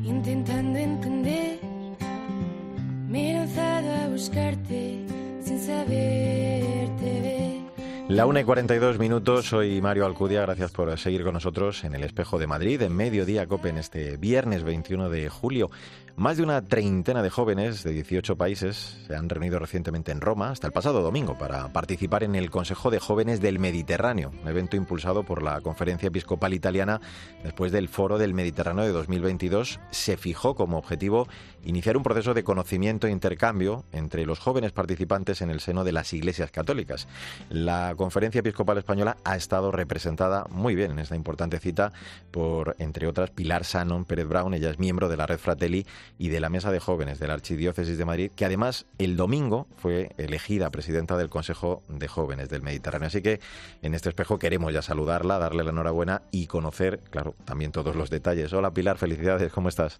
intentando 0.04 0.78
entender. 0.78 1.58
Me 3.08 3.32
he 3.32 3.34
lanzado 3.34 3.92
a 4.04 4.08
buscarte 4.10 5.00
sin 5.44 5.60
saberte 5.60 7.22
ver. 7.24 7.49
La 8.10 8.26
1 8.26 8.40
y 8.40 8.44
42 8.44 8.98
minutos, 8.98 9.46
soy 9.46 9.84
Mario 9.84 10.08
Alcudia, 10.08 10.42
gracias 10.42 10.72
por 10.72 10.98
seguir 10.98 11.24
con 11.24 11.36
nosotros 11.36 11.84
en 11.84 11.94
el 11.94 12.04
Espejo 12.04 12.40
de 12.40 12.48
Madrid, 12.48 12.82
en 12.82 12.96
Mediodía 12.96 13.46
Cope, 13.46 13.70
en 13.70 13.78
este 13.78 14.18
viernes 14.18 14.64
21 14.64 15.12
de 15.12 15.30
julio. 15.30 15.70
Más 16.16 16.36
de 16.36 16.44
una 16.44 16.62
treintena 16.62 17.24
de 17.24 17.30
jóvenes 17.30 17.82
de 17.84 17.92
18 17.92 18.36
países 18.36 18.98
se 19.08 19.16
han 19.16 19.30
reunido 19.30 19.58
recientemente 19.58 20.12
en 20.12 20.20
Roma, 20.20 20.50
hasta 20.50 20.68
el 20.68 20.74
pasado 20.74 21.02
domingo, 21.02 21.38
para 21.38 21.72
participar 21.72 22.24
en 22.24 22.36
el 22.36 22.50
Consejo 22.50 22.92
de 22.92 23.00
Jóvenes 23.00 23.40
del 23.40 23.58
Mediterráneo, 23.58 24.34
un 24.42 24.48
evento 24.50 24.76
impulsado 24.76 25.24
por 25.24 25.42
la 25.42 25.62
Conferencia 25.62 26.08
Episcopal 26.08 26.54
Italiana 26.54 27.00
después 27.42 27.72
del 27.72 27.88
Foro 27.88 28.18
del 28.18 28.34
Mediterráneo 28.34 28.84
de 28.84 28.92
2022. 28.92 29.80
Se 29.92 30.18
fijó 30.18 30.56
como 30.56 30.78
objetivo 30.78 31.28
iniciar 31.64 31.96
un 31.96 32.04
proceso 32.04 32.34
de 32.34 32.44
conocimiento 32.44 33.08
e 33.08 33.12
intercambio 33.12 33.86
entre 33.94 34.26
los 34.26 34.40
jóvenes 34.40 34.74
participantes 34.74 35.42
en 35.42 35.50
el 35.50 35.62
seno 35.62 35.86
de 35.86 35.94
las 35.94 36.12
iglesias 36.12 36.52
católicas. 36.52 37.08
La 37.50 37.96
Conferencia 38.00 38.40
Episcopal 38.40 38.78
Española 38.78 39.18
ha 39.26 39.36
estado 39.36 39.74
representada 39.74 40.46
muy 40.50 40.74
bien 40.74 40.92
en 40.92 41.00
esta 41.00 41.18
importante 41.18 41.60
cita 41.60 41.92
por, 42.32 42.78
entre 42.80 43.08
otras, 43.08 43.30
Pilar 43.30 43.66
Sanon 43.66 44.06
Pérez 44.06 44.26
Brown, 44.26 44.54
ella 44.54 44.70
es 44.70 44.80
miembro 44.80 45.10
de 45.10 45.18
la 45.18 45.26
Red 45.26 45.38
Fratelli 45.38 45.86
y 46.18 46.30
de 46.30 46.40
la 46.40 46.48
Mesa 46.48 46.72
de 46.72 46.80
Jóvenes 46.80 47.20
de 47.20 47.28
la 47.28 47.34
Archidiócesis 47.34 47.98
de 47.98 48.06
Madrid, 48.06 48.32
que 48.34 48.46
además 48.46 48.86
el 49.00 49.18
domingo 49.18 49.68
fue 49.76 50.12
elegida 50.18 50.70
presidenta 50.70 51.18
del 51.18 51.30
Consejo 51.30 51.84
de 51.90 52.08
Jóvenes 52.08 52.48
del 52.48 52.62
Mediterráneo. 52.62 53.08
Así 53.08 53.22
que 53.22 53.42
en 53.82 53.94
este 53.94 54.08
espejo 54.08 54.40
queremos 54.40 54.72
ya 54.72 54.82
saludarla, 54.82 55.38
darle 55.38 55.66
la 55.66 55.72
enhorabuena 55.72 56.22
y 56.32 56.48
conocer, 56.48 57.02
claro, 57.10 57.36
también 57.44 57.74
todos 57.74 57.98
los 57.98 58.10
detalles. 58.10 58.54
Hola 58.54 58.72
Pilar, 58.72 58.98
felicidades, 58.98 59.52
¿cómo 59.52 59.68
estás? 59.68 60.00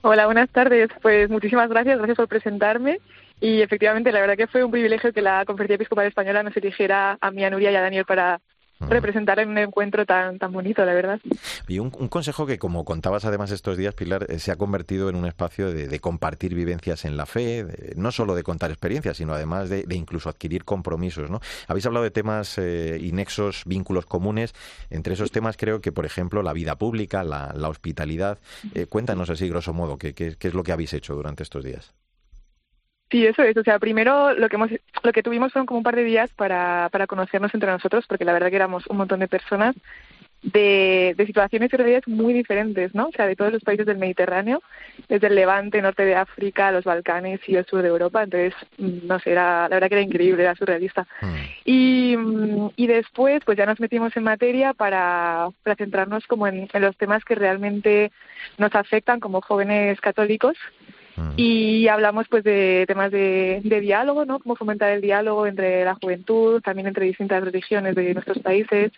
Hola, 0.00 0.24
buenas 0.24 0.48
tardes. 0.48 0.88
Pues 1.02 1.28
muchísimas 1.28 1.68
gracias, 1.68 1.98
gracias 1.98 2.16
por 2.16 2.28
presentarme 2.28 2.98
Y 3.44 3.60
efectivamente, 3.60 4.10
la 4.10 4.22
verdad 4.22 4.38
que 4.38 4.46
fue 4.46 4.64
un 4.64 4.70
privilegio 4.70 5.12
que 5.12 5.20
la 5.20 5.44
Conferencia 5.44 5.74
Episcopal 5.74 6.06
Española 6.06 6.42
nos 6.42 6.56
eligiera 6.56 7.18
a 7.20 7.30
mí, 7.30 7.44
a 7.44 7.50
Nuria 7.50 7.70
y 7.70 7.76
a 7.76 7.82
Daniel 7.82 8.06
para 8.06 8.40
representar 8.80 9.38
en 9.38 9.50
un 9.50 9.58
encuentro 9.58 10.06
tan, 10.06 10.38
tan 10.38 10.50
bonito, 10.50 10.82
la 10.82 10.94
verdad. 10.94 11.20
Y 11.68 11.78
un, 11.78 11.90
consejo 11.90 12.46
que, 12.46 12.58
como 12.58 12.86
contabas 12.86 13.26
además 13.26 13.50
estos 13.50 13.76
días, 13.76 13.92
Pilar, 13.92 14.24
eh, 14.30 14.38
se 14.38 14.50
ha 14.50 14.56
convertido 14.56 15.10
en 15.10 15.16
un 15.16 15.26
espacio 15.26 15.70
de, 15.70 16.00
compartir 16.00 16.54
vivencias 16.54 17.04
en 17.04 17.18
la 17.18 17.26
fe, 17.26 17.66
no 17.96 18.12
solo 18.12 18.34
de 18.34 18.42
contar 18.42 18.70
experiencias, 18.70 19.18
sino 19.18 19.34
además 19.34 19.68
de, 19.68 19.84
incluso 19.90 20.30
adquirir 20.30 20.64
compromisos. 20.64 21.28
¿no? 21.28 21.40
Habéis 21.68 21.84
hablado 21.84 22.04
de 22.04 22.12
temas 22.12 22.56
eh, 22.56 22.98
y 22.98 23.12
nexos, 23.12 23.64
vínculos 23.66 24.06
comunes. 24.06 24.54
Entre 24.88 25.12
esos 25.12 25.30
temas 25.30 25.58
creo 25.58 25.82
que, 25.82 25.92
por 25.92 26.06
ejemplo, 26.06 26.42
la 26.42 26.54
vida 26.54 26.76
pública, 26.76 27.22
la, 27.24 27.68
hospitalidad. 27.68 28.38
Eh, 28.74 28.86
cuéntanos 28.86 29.28
así, 29.28 29.50
grosso 29.50 29.74
modo, 29.74 29.98
qué, 29.98 30.14
qué 30.14 30.34
es 30.40 30.54
lo 30.54 30.62
que 30.62 30.72
habéis 30.72 30.94
hecho 30.94 31.14
durante 31.14 31.42
estos 31.42 31.62
días. 31.62 31.92
Sí, 33.10 33.26
eso 33.26 33.42
es. 33.42 33.56
O 33.56 33.62
sea, 33.62 33.78
primero 33.78 34.34
lo 34.34 34.48
que 34.48 34.56
hemos, 34.56 34.70
lo 35.02 35.12
que 35.12 35.22
tuvimos 35.22 35.52
fueron 35.52 35.66
como 35.66 35.78
un 35.78 35.84
par 35.84 35.96
de 35.96 36.04
días 36.04 36.30
para, 36.34 36.88
para 36.90 37.06
conocernos 37.06 37.54
entre 37.54 37.70
nosotros, 37.70 38.06
porque 38.08 38.24
la 38.24 38.32
verdad 38.32 38.50
que 38.50 38.56
éramos 38.56 38.86
un 38.86 38.96
montón 38.96 39.20
de 39.20 39.28
personas 39.28 39.76
de, 40.44 41.14
de 41.16 41.26
situaciones 41.26 41.72
y 41.72 41.76
realidades 41.76 42.06
muy 42.06 42.34
diferentes, 42.34 42.94
¿no? 42.94 43.06
O 43.06 43.12
sea, 43.12 43.26
de 43.26 43.34
todos 43.34 43.52
los 43.52 43.62
países 43.62 43.86
del 43.86 43.96
Mediterráneo, 43.96 44.62
desde 45.08 45.28
el 45.28 45.34
Levante, 45.34 45.80
norte 45.80 46.04
de 46.04 46.14
África, 46.14 46.70
los 46.70 46.84
Balcanes 46.84 47.40
y 47.46 47.56
el 47.56 47.64
sur 47.64 47.82
de 47.82 47.88
Europa. 47.88 48.22
Entonces, 48.22 48.54
mm, 48.78 49.06
no 49.06 49.18
sé, 49.20 49.32
era, 49.32 49.68
la 49.68 49.76
verdad 49.76 49.88
que 49.88 49.94
era 49.94 50.02
increíble, 50.02 50.42
era 50.42 50.54
surrealista. 50.54 51.06
Mm. 51.22 51.34
Y, 51.64 52.16
mm, 52.16 52.70
y 52.76 52.86
después, 52.86 53.42
pues 53.44 53.56
ya 53.56 53.64
nos 53.64 53.80
metimos 53.80 54.14
en 54.16 54.24
materia 54.24 54.74
para, 54.74 55.48
para 55.62 55.76
centrarnos 55.76 56.26
como 56.26 56.46
en, 56.46 56.68
en 56.70 56.82
los 56.82 56.96
temas 56.96 57.24
que 57.24 57.34
realmente 57.34 58.12
nos 58.58 58.74
afectan 58.74 59.20
como 59.20 59.40
jóvenes 59.40 60.00
católicos 60.00 60.56
y 61.36 61.88
hablamos 61.88 62.26
pues 62.28 62.44
de 62.44 62.84
temas 62.86 63.10
de, 63.10 63.60
de 63.62 63.80
diálogo, 63.80 64.24
¿no? 64.24 64.38
Cómo 64.40 64.56
fomentar 64.56 64.90
el 64.90 65.00
diálogo 65.00 65.46
entre 65.46 65.84
la 65.84 65.94
juventud, 65.94 66.60
también 66.60 66.88
entre 66.88 67.06
distintas 67.06 67.42
religiones 67.44 67.94
de 67.94 68.14
nuestros 68.14 68.38
países. 68.40 68.92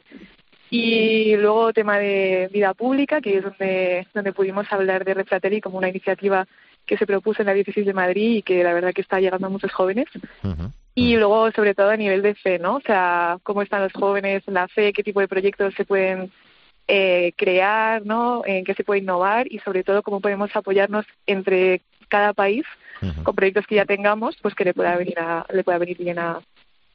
Y 0.71 1.37
luego 1.37 1.73
tema 1.73 1.99
de 1.99 2.49
vida 2.53 2.75
pública, 2.75 3.21
que 3.21 3.39
es 3.39 3.45
donde, 3.45 4.07
donde 4.15 4.33
pudimos 4.33 4.67
hablar 4.73 5.05
de 5.05 5.15
Refrateri 5.15 5.61
como 5.61 5.79
una 5.79 5.89
iniciativa 5.89 6.47
que 6.87 6.97
se 6.97 7.07
propuso 7.07 7.43
en 7.43 7.47
la 7.47 7.55
diócesis 7.55 7.85
de 7.85 7.93
Madrid 7.93 8.37
y 8.39 8.43
que 8.43 8.63
la 8.63 8.73
verdad 8.73 8.93
que 8.93 9.03
está 9.03 9.21
llegando 9.21 9.47
a 9.47 9.51
muchos 9.51 9.73
jóvenes. 9.73 10.07
Y 10.95 11.17
luego, 11.17 11.51
sobre 11.53 11.75
todo, 11.75 11.91
a 11.91 11.97
nivel 11.97 12.23
de 12.23 12.35
fe, 12.35 12.59
¿no? 12.59 12.77
O 12.77 12.81
sea, 12.81 13.39
cómo 13.43 13.63
están 13.63 13.83
los 13.83 13.93
jóvenes 13.93 14.43
en 14.47 14.55
la 14.55 14.67
fe, 14.69 14.93
qué 14.93 15.03
tipo 15.03 15.21
de 15.21 15.29
proyectos 15.29 15.75
se 15.75 15.85
pueden 15.85 16.31
eh, 16.89 17.33
crear, 17.37 18.07
¿no? 18.07 18.43
En 18.47 18.65
qué 18.65 18.75
se 18.75 18.85
puede 18.85 19.01
innovar 19.01 19.47
y, 19.51 19.59
sobre 19.59 19.85
todo, 19.85 20.03
cómo 20.03 20.21
podemos 20.21 20.55
apoyarnos 20.55 21.05
entre 21.27 21.83
cada 22.09 22.33
país 22.33 22.65
con 23.23 23.35
proyectos 23.35 23.67
que 23.67 23.75
ya 23.75 23.85
tengamos, 23.85 24.37
pues 24.41 24.55
que 24.55 24.65
le 24.65 24.73
pueda 24.73 24.97
venir 24.97 25.19
a, 25.19 25.45
le 25.53 25.63
pueda 25.63 25.79
venir 25.79 25.99
bien 25.99 26.19
a, 26.19 26.41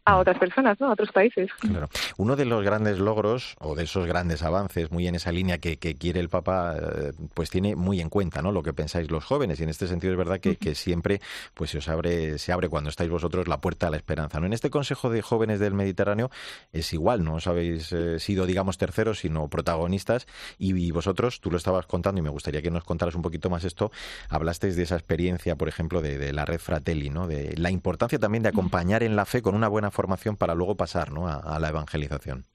a 0.05 0.17
otras 0.17 0.38
personas, 0.38 0.79
¿no? 0.79 0.88
a 0.88 0.93
otros 0.93 1.12
países. 1.12 1.50
Claro. 1.60 1.89
Uno 2.17 2.36
de 2.36 2.46
los 2.46 2.63
grandes 2.63 2.98
logros 2.98 3.55
o 3.60 3.75
de 3.75 3.84
esos 3.84 4.08
grandes 4.08 4.41
avances, 4.41 4.91
muy 4.91 5.08
en 5.08 5.15
esa 5.15 5.31
línea 5.31 5.60
que, 5.60 5.77
quiere 5.77 6.20
el 6.20 6.29
Papa, 6.29 6.75
eh, 6.77 7.12
pues 7.34 7.50
tiene 7.50 7.75
muy 7.75 8.01
en 8.01 8.10
cuenta 8.10 8.41
¿no? 8.41 8.51
lo 8.51 8.63
que 8.63 8.74
pensáis 8.74 9.12
los 9.12 9.24
jóvenes. 9.24 9.60
Y 9.60 9.63
en 9.63 9.70
este 9.70 9.88
sentido 9.88 10.13
es 10.13 10.17
verdad 10.17 10.39
que, 10.39 10.75
siempre 10.75 11.22
pues 11.53 11.72
se 11.72 11.79
os 11.79 11.89
abre, 11.89 12.38
se 12.38 12.51
abre 12.51 12.70
cuando 12.70 12.89
estáis 12.89 13.10
vosotros 13.10 13.48
la 13.48 13.60
puerta 13.60 13.88
a 13.88 13.89
la 13.89 13.98
esperanza. 13.98 14.39
¿no? 14.39 14.48
En 14.48 14.53
este 14.53 14.70
Consejo 14.70 15.10
de 15.10 15.22
Jóvenes 15.22 15.60
del 15.60 15.74
Mediterráneo 15.74 16.31
es 16.72 16.93
igual, 16.93 17.24
no 17.24 17.36
os 17.36 17.48
habéis 17.48 17.91
eh, 17.91 18.20
sido, 18.20 18.46
digamos, 18.46 18.77
terceros, 18.77 19.20
sino 19.20 19.48
protagonistas. 19.50 20.27
Y, 20.58 20.91
vosotros, 20.91 21.41
tú 21.41 21.51
lo 21.51 21.58
estabas 21.58 21.86
contando 21.86 22.20
y 22.20 22.24
me 22.24 22.29
gustaría 22.29 22.62
que 22.62 22.72
nos 22.72 22.84
contaras 22.84 23.15
un 23.15 23.22
poquito 23.22 23.50
más 23.50 23.63
esto. 23.63 23.91
Hablasteis 24.29 24.75
de 24.75 24.84
esa 24.84 24.96
experiencia, 24.96 25.55
por 25.55 25.67
ejemplo, 25.67 26.01
de, 26.01 26.17
de 26.17 26.34
la 26.34 26.46
red 26.46 26.60
Fratelli, 26.60 27.10
¿no? 27.10 27.27
de 27.27 27.55
la 27.58 27.70
importancia 27.70 28.17
también 28.20 28.43
de 28.43 28.50
acompañar 28.50 29.03
en 29.03 29.15
la 29.15 29.25
fe 29.25 29.41
con 29.41 29.55
una 29.55 29.67
buena 29.67 29.90
formación 29.91 30.38
para 30.38 30.55
luego 30.55 30.75
pasar 30.75 31.12
¿no? 31.12 31.27
a, 31.27 31.60
la 31.60 31.69
evangelización. 31.69 32.45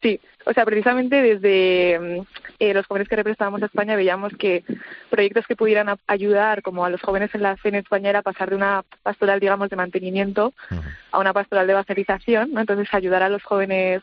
Sí, 0.00 0.20
o 0.46 0.52
sea, 0.52 0.64
precisamente 0.64 1.20
desde 1.20 1.98
mm, 1.98 2.26
eh, 2.60 2.74
los 2.74 2.86
jóvenes 2.86 3.08
que 3.08 3.16
representábamos 3.16 3.62
a 3.62 3.66
España 3.66 3.96
veíamos 3.96 4.32
que 4.38 4.62
proyectos 5.10 5.46
que 5.46 5.56
pudieran 5.56 5.88
ayudar 6.06 6.62
como 6.62 6.84
a 6.84 6.90
los 6.90 7.02
jóvenes 7.02 7.34
en 7.34 7.42
la 7.42 7.56
fe 7.56 7.70
en 7.70 7.76
España 7.76 8.10
era 8.10 8.22
pasar 8.22 8.50
de 8.50 8.56
una 8.56 8.84
pastoral, 9.02 9.40
digamos, 9.40 9.70
de 9.70 9.76
mantenimiento 9.76 10.52
a 11.10 11.18
una 11.18 11.32
pastoral 11.32 11.66
de 11.66 11.72
evangelización, 11.72 12.52
¿no? 12.52 12.60
Entonces 12.60 12.88
ayudar 12.92 13.24
a 13.24 13.28
los 13.28 13.42
jóvenes 13.42 14.02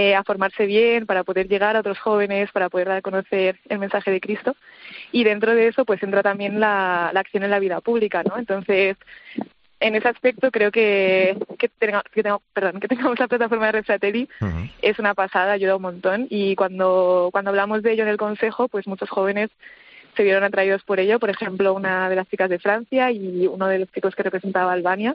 eh, 0.00 0.14
a 0.14 0.22
formarse 0.22 0.64
bien, 0.64 1.06
para 1.06 1.24
poder 1.24 1.48
llegar 1.48 1.74
a 1.74 1.80
otros 1.80 1.98
jóvenes, 1.98 2.52
para 2.52 2.68
poder 2.68 2.86
dar 2.86 2.98
a 2.98 3.02
conocer 3.02 3.58
el 3.68 3.80
mensaje 3.80 4.12
de 4.12 4.20
Cristo. 4.20 4.54
Y 5.10 5.24
dentro 5.24 5.56
de 5.56 5.66
eso, 5.66 5.84
pues 5.84 6.00
entra 6.04 6.22
también 6.22 6.60
la, 6.60 7.10
la 7.12 7.18
acción 7.18 7.42
en 7.42 7.50
la 7.50 7.58
vida 7.58 7.80
pública, 7.80 8.22
¿no? 8.22 8.38
Entonces, 8.38 8.96
en 9.80 9.94
ese 9.94 10.08
aspecto 10.08 10.50
creo 10.50 10.70
que 10.70 11.36
que, 11.58 11.68
tenga, 11.68 12.02
que, 12.12 12.22
perdón, 12.52 12.80
que 12.80 12.88
tengamos 12.88 13.18
la 13.18 13.28
plataforma 13.28 13.66
de 13.66 13.72
Refrateri 13.72 14.28
es 14.82 14.98
una 14.98 15.14
pasada, 15.14 15.52
ayuda 15.52 15.76
un 15.76 15.82
montón 15.82 16.26
y 16.30 16.56
cuando, 16.56 17.28
cuando 17.32 17.50
hablamos 17.50 17.82
de 17.82 17.92
ello 17.92 18.02
en 18.04 18.10
el 18.10 18.16
Consejo, 18.16 18.68
pues 18.68 18.86
muchos 18.86 19.08
jóvenes 19.10 19.50
se 20.16 20.24
vieron 20.24 20.42
atraídos 20.42 20.82
por 20.82 20.98
ello. 20.98 21.20
Por 21.20 21.30
ejemplo, 21.30 21.74
una 21.74 22.08
de 22.08 22.16
las 22.16 22.28
chicas 22.28 22.50
de 22.50 22.58
Francia 22.58 23.10
y 23.10 23.46
uno 23.46 23.68
de 23.68 23.80
los 23.80 23.92
chicos 23.92 24.14
que 24.14 24.24
representaba 24.24 24.72
Albania 24.72 25.14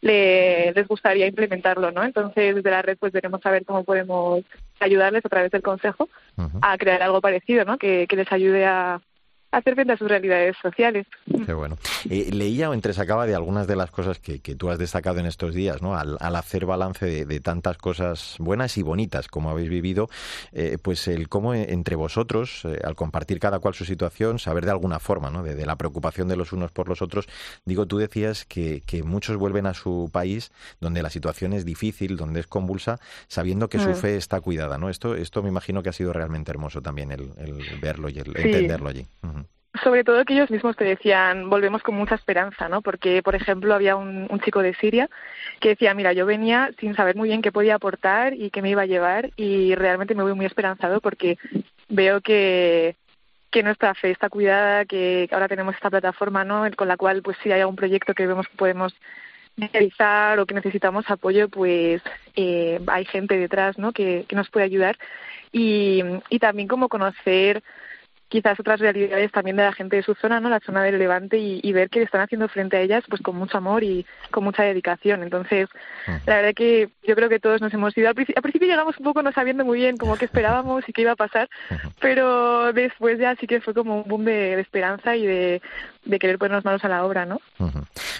le, 0.00 0.72
les 0.72 0.88
gustaría 0.88 1.26
implementarlo, 1.26 1.90
¿no? 1.92 2.02
Entonces, 2.02 2.54
desde 2.54 2.70
la 2.70 2.82
red, 2.82 2.96
pues 2.98 3.12
veremos 3.12 3.44
a 3.44 3.50
ver 3.50 3.64
cómo 3.64 3.84
podemos 3.84 4.42
ayudarles 4.80 5.24
a 5.24 5.28
través 5.28 5.50
del 5.50 5.62
Consejo 5.62 6.08
a 6.62 6.78
crear 6.78 7.02
algo 7.02 7.20
parecido, 7.20 7.64
¿no? 7.64 7.76
Que, 7.78 8.06
que 8.08 8.16
les 8.16 8.30
ayude 8.32 8.64
a, 8.64 9.00
hacer 9.52 9.74
frente 9.74 9.92
a 9.92 9.96
sus 9.96 10.08
realidades 10.08 10.56
sociales. 10.60 11.06
Qué 11.46 11.52
bueno. 11.52 11.76
Eh, 12.08 12.30
leía 12.32 12.70
o 12.70 12.74
entresacaba 12.74 13.26
de 13.26 13.34
algunas 13.34 13.66
de 13.66 13.76
las 13.76 13.90
cosas 13.90 14.18
que, 14.18 14.40
que, 14.40 14.54
tú 14.54 14.70
has 14.70 14.78
destacado 14.78 15.20
en 15.20 15.26
estos 15.26 15.54
días, 15.54 15.82
¿no? 15.82 15.94
Al, 15.94 16.16
hacer 16.18 16.66
balance 16.66 17.24
de, 17.26 17.40
tantas 17.40 17.76
cosas 17.76 18.36
buenas 18.38 18.76
y 18.78 18.82
bonitas 18.82 19.28
como 19.28 19.50
habéis 19.50 19.68
vivido, 19.68 20.08
eh, 20.52 20.78
pues 20.82 21.06
el 21.06 21.28
cómo 21.28 21.54
entre 21.54 21.96
vosotros, 21.96 22.64
eh, 22.64 22.80
al 22.82 22.94
compartir 22.94 23.38
cada 23.38 23.58
cual 23.58 23.74
su 23.74 23.84
situación, 23.84 24.38
saber 24.38 24.64
de 24.64 24.70
alguna 24.70 24.98
forma, 24.98 25.30
¿no? 25.30 25.42
De, 25.42 25.62
la 25.66 25.76
preocupación 25.76 26.28
de 26.28 26.36
los 26.36 26.52
unos 26.52 26.72
por 26.72 26.88
los 26.88 27.02
otros. 27.02 27.28
Digo, 27.64 27.86
tú 27.86 27.98
decías 27.98 28.44
que, 28.46 28.82
que, 28.86 29.02
muchos 29.02 29.36
vuelven 29.36 29.66
a 29.66 29.74
su 29.74 30.08
país 30.12 30.50
donde 30.80 31.02
la 31.02 31.10
situación 31.10 31.52
es 31.52 31.64
difícil, 31.64 32.16
donde 32.16 32.40
es 32.40 32.46
convulsa, 32.46 32.98
sabiendo 33.28 33.68
que 33.68 33.78
su 33.78 33.90
mm. 33.90 33.94
fe 33.94 34.16
está 34.16 34.40
cuidada, 34.40 34.78
¿no? 34.78 34.88
Esto, 34.88 35.14
esto 35.14 35.42
me 35.42 35.50
imagino 35.50 35.82
que 35.82 35.90
ha 35.90 35.92
sido 35.92 36.12
realmente 36.12 36.50
hermoso 36.50 36.80
también 36.80 37.12
el, 37.12 37.32
verlo 37.80 38.08
y 38.08 38.18
el 38.18 38.36
entenderlo 38.36 38.88
allí 38.88 39.06
sobre 39.82 40.04
todo 40.04 40.24
que 40.24 40.34
ellos 40.34 40.50
mismos 40.50 40.76
te 40.76 40.84
decían, 40.84 41.48
volvemos 41.48 41.82
con 41.82 41.94
mucha 41.94 42.14
esperanza, 42.14 42.68
¿no? 42.68 42.82
Porque, 42.82 43.22
por 43.22 43.34
ejemplo, 43.34 43.74
había 43.74 43.96
un, 43.96 44.28
chico 44.44 44.60
de 44.60 44.74
Siria 44.74 45.08
que 45.60 45.70
decía, 45.70 45.94
mira, 45.94 46.12
yo 46.12 46.26
venía 46.26 46.70
sin 46.78 46.94
saber 46.94 47.16
muy 47.16 47.28
bien 47.28 47.42
qué 47.42 47.52
podía 47.52 47.76
aportar 47.76 48.34
y 48.34 48.50
qué 48.50 48.60
me 48.60 48.70
iba 48.70 48.82
a 48.82 48.86
llevar 48.86 49.30
y 49.36 49.74
realmente 49.74 50.14
me 50.14 50.22
voy 50.22 50.34
muy 50.34 50.46
esperanzado 50.46 51.00
porque 51.00 51.38
veo 51.88 52.20
que, 52.20 52.96
que 53.50 53.62
nuestra 53.62 53.94
fe 53.94 54.10
está 54.10 54.28
cuidada, 54.28 54.84
que 54.84 55.28
ahora 55.32 55.48
tenemos 55.48 55.74
esta 55.74 55.90
plataforma, 55.90 56.44
¿no? 56.44 56.64
Con 56.76 56.88
la 56.88 56.98
cual, 56.98 57.22
pues 57.22 57.38
si 57.42 57.50
hay 57.50 57.60
algún 57.60 57.76
proyecto 57.76 58.14
que 58.14 58.26
vemos 58.26 58.48
que 58.48 58.56
podemos 58.56 58.94
realizar 59.56 60.38
o 60.38 60.46
que 60.46 60.54
necesitamos 60.54 61.08
apoyo, 61.08 61.48
pues 61.48 62.02
eh, 62.36 62.80
hay 62.88 63.04
gente 63.06 63.38
detrás, 63.38 63.78
¿no? 63.78 63.92
Que, 63.92 64.26
que 64.28 64.36
nos 64.36 64.50
puede 64.50 64.66
ayudar 64.66 64.98
y, 65.50 66.02
y 66.28 66.38
también 66.38 66.68
como 66.68 66.88
conocer 66.88 67.62
quizás 68.32 68.58
otras 68.58 68.80
realidades 68.80 69.30
también 69.30 69.56
de 69.56 69.62
la 69.62 69.74
gente 69.74 69.96
de 69.96 70.02
su 70.02 70.14
zona, 70.14 70.40
¿no? 70.40 70.48
La 70.48 70.60
zona 70.60 70.82
del 70.82 70.98
Levante 70.98 71.36
y, 71.36 71.72
ver 71.72 71.90
que 71.90 72.00
están 72.00 72.22
haciendo 72.22 72.48
frente 72.48 72.78
a 72.78 72.80
ellas 72.80 73.04
pues 73.06 73.20
con 73.20 73.36
mucho 73.36 73.58
amor 73.58 73.84
y 73.84 74.06
con 74.30 74.42
mucha 74.42 74.62
dedicación. 74.62 75.22
Entonces, 75.22 75.68
la 76.24 76.36
verdad 76.36 76.54
que 76.54 76.88
yo 77.06 77.14
creo 77.14 77.28
que 77.28 77.40
todos 77.40 77.60
nos 77.60 77.74
hemos 77.74 77.94
ido. 77.94 78.08
Al, 78.08 78.14
principio 78.14 78.68
llegamos 78.68 78.96
un 78.96 79.04
poco 79.04 79.22
no 79.22 79.32
sabiendo 79.32 79.66
muy 79.66 79.80
bien 79.80 79.98
cómo 79.98 80.16
qué 80.16 80.24
esperábamos 80.24 80.88
y 80.88 80.94
qué 80.94 81.02
iba 81.02 81.12
a 81.12 81.16
pasar, 81.16 81.50
pero 82.00 82.72
después 82.72 83.18
ya 83.18 83.36
sí 83.36 83.46
que 83.46 83.60
fue 83.60 83.74
como 83.74 84.00
un 84.00 84.08
boom 84.08 84.24
de, 84.24 84.58
esperanza 84.58 85.14
y 85.14 85.26
de, 85.26 85.60
querer 86.18 86.38
ponernos 86.38 86.64
manos 86.64 86.82
a 86.84 86.88
la 86.88 87.04
obra, 87.04 87.26
¿no? 87.26 87.38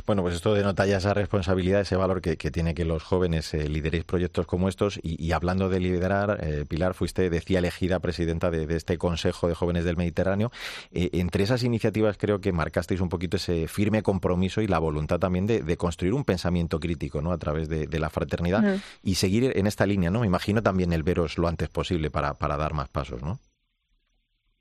Bueno, 0.07 0.23
pues 0.23 0.35
esto 0.35 0.55
denota 0.55 0.85
ya 0.85 0.99
esa 0.99 1.15
responsabilidad, 1.15 1.81
ese 1.81 1.97
valor 1.97 2.21
que, 2.21 2.37
tiene 2.37 2.75
que 2.75 2.85
los 2.85 3.03
jóvenes 3.03 3.55
eh, 3.55 3.67
lideréis 3.67 4.05
proyectos 4.05 4.47
como 4.47 4.69
estos. 4.69 5.01
Y, 5.03 5.33
hablando 5.33 5.71
de 5.71 5.81
liderar, 5.81 6.39
eh, 6.43 6.67
Pilar, 6.69 6.93
fuiste, 6.93 7.31
decía, 7.31 7.61
elegida 7.61 7.99
presidenta 8.01 8.51
de, 8.51 8.67
de 8.67 8.77
este 8.77 8.99
Consejo 8.99 9.49
de 9.49 9.55
Jóvenes 9.55 9.85
del 9.85 9.97
Mediterráneo. 10.03 10.51
Eh, 10.93 11.11
entre 11.15 11.45
esas 11.45 11.63
iniciativas 11.65 12.17
creo 12.19 12.41
que 12.41 12.53
marcasteis 12.53 13.01
un 13.01 13.09
poquito 13.09 13.37
ese 13.37 13.69
firme 13.69 14.03
compromiso 14.03 14.61
y 14.61 14.67
la 14.67 14.79
voluntad 14.79 15.19
también 15.19 15.47
de, 15.47 15.77
construir 15.77 16.15
un 16.15 16.25
pensamiento 16.25 16.79
crítico 16.79 17.23
¿no? 17.23 17.33
a 17.33 17.39
través 17.39 17.69
de, 17.69 17.99
la 17.99 18.11
fraternidad 18.11 18.77
y 19.03 19.15
seguir 19.15 19.53
en 19.57 19.67
esta 19.67 19.87
línea. 19.87 20.11
¿no? 20.11 20.21
Me 20.21 20.27
imagino 20.27 20.63
también 20.63 20.93
el 20.93 21.03
veros 21.03 21.39
lo 21.39 21.49
antes 21.49 21.69
posible 21.69 22.11
para, 22.11 22.35
para 22.35 22.57
dar 22.57 22.75
más 22.75 22.89
pasos. 22.89 23.23
¿no? 23.23 23.39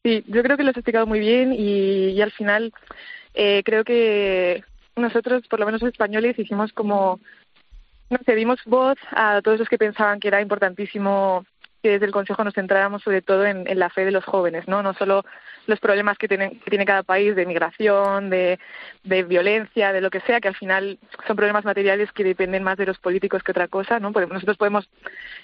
Sí, 0.04 0.24
yo 0.28 0.42
creo 0.42 0.58
que 0.58 0.64
lo 0.64 0.72
has 0.72 0.78
explicado 0.78 1.06
muy 1.06 1.20
bien 1.20 1.54
y, 1.54 2.20
al 2.22 2.32
final 2.32 2.74
eh, 3.34 3.62
creo 3.64 3.84
que 3.84 4.64
nosotros, 4.96 5.48
por 5.48 5.60
lo 5.60 5.66
menos 5.66 5.82
los 5.82 5.92
españoles, 5.92 6.40
hicimos 6.40 6.74
como, 6.74 7.20
no 8.10 8.18
sé, 8.26 8.36
dimos 8.36 8.60
voz 8.66 8.98
a 9.12 9.42
todos 9.42 9.60
los 9.60 9.70
que 9.70 9.78
pensaban 9.78 10.20
que 10.20 10.28
era 10.28 10.42
importantísimo 10.42 11.46
que 11.82 11.90
desde 11.90 12.06
el 12.06 12.12
Consejo 12.12 12.44
nos 12.44 12.54
centráramos 12.54 13.02
sobre 13.02 13.22
todo 13.22 13.46
en, 13.46 13.68
la 13.78 13.90
fe 13.90 14.06
de 14.06 14.12
los 14.12 14.24
jóvenes, 14.24 14.68
¿no? 14.68 14.84
No 14.84 14.94
solo 14.94 15.26
los 15.68 15.80
problemas 15.80 16.18
que 16.18 16.28
tiene, 16.28 16.60
que 16.60 16.70
tiene 16.70 16.86
cada 16.86 17.04
país 17.04 17.36
de 17.36 17.46
migración, 17.46 18.30
de, 18.30 18.60
de, 19.04 19.24
violencia, 19.24 19.94
de 19.94 20.02
lo 20.02 20.10
que 20.10 20.22
sea, 20.22 20.42
que 20.42 20.48
al 20.48 20.56
final 20.56 21.00
son 21.28 21.36
problemas 21.36 21.66
materiales 21.66 22.12
que 22.12 22.24
dependen 22.24 22.64
más 22.64 22.78
de 22.78 22.86
los 22.86 22.98
políticos 23.00 23.44
que 23.44 23.52
otra 23.52 23.68
cosa, 23.68 24.00
¿no? 24.00 24.12
nosotros 24.12 24.58
podemos 24.58 24.90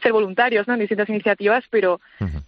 ser 0.01 0.11
voluntarios, 0.13 0.67
¿no? 0.67 0.73
En 0.73 0.79
distintas 0.79 1.09
iniciativas, 1.09 1.63
pero, 1.69 1.99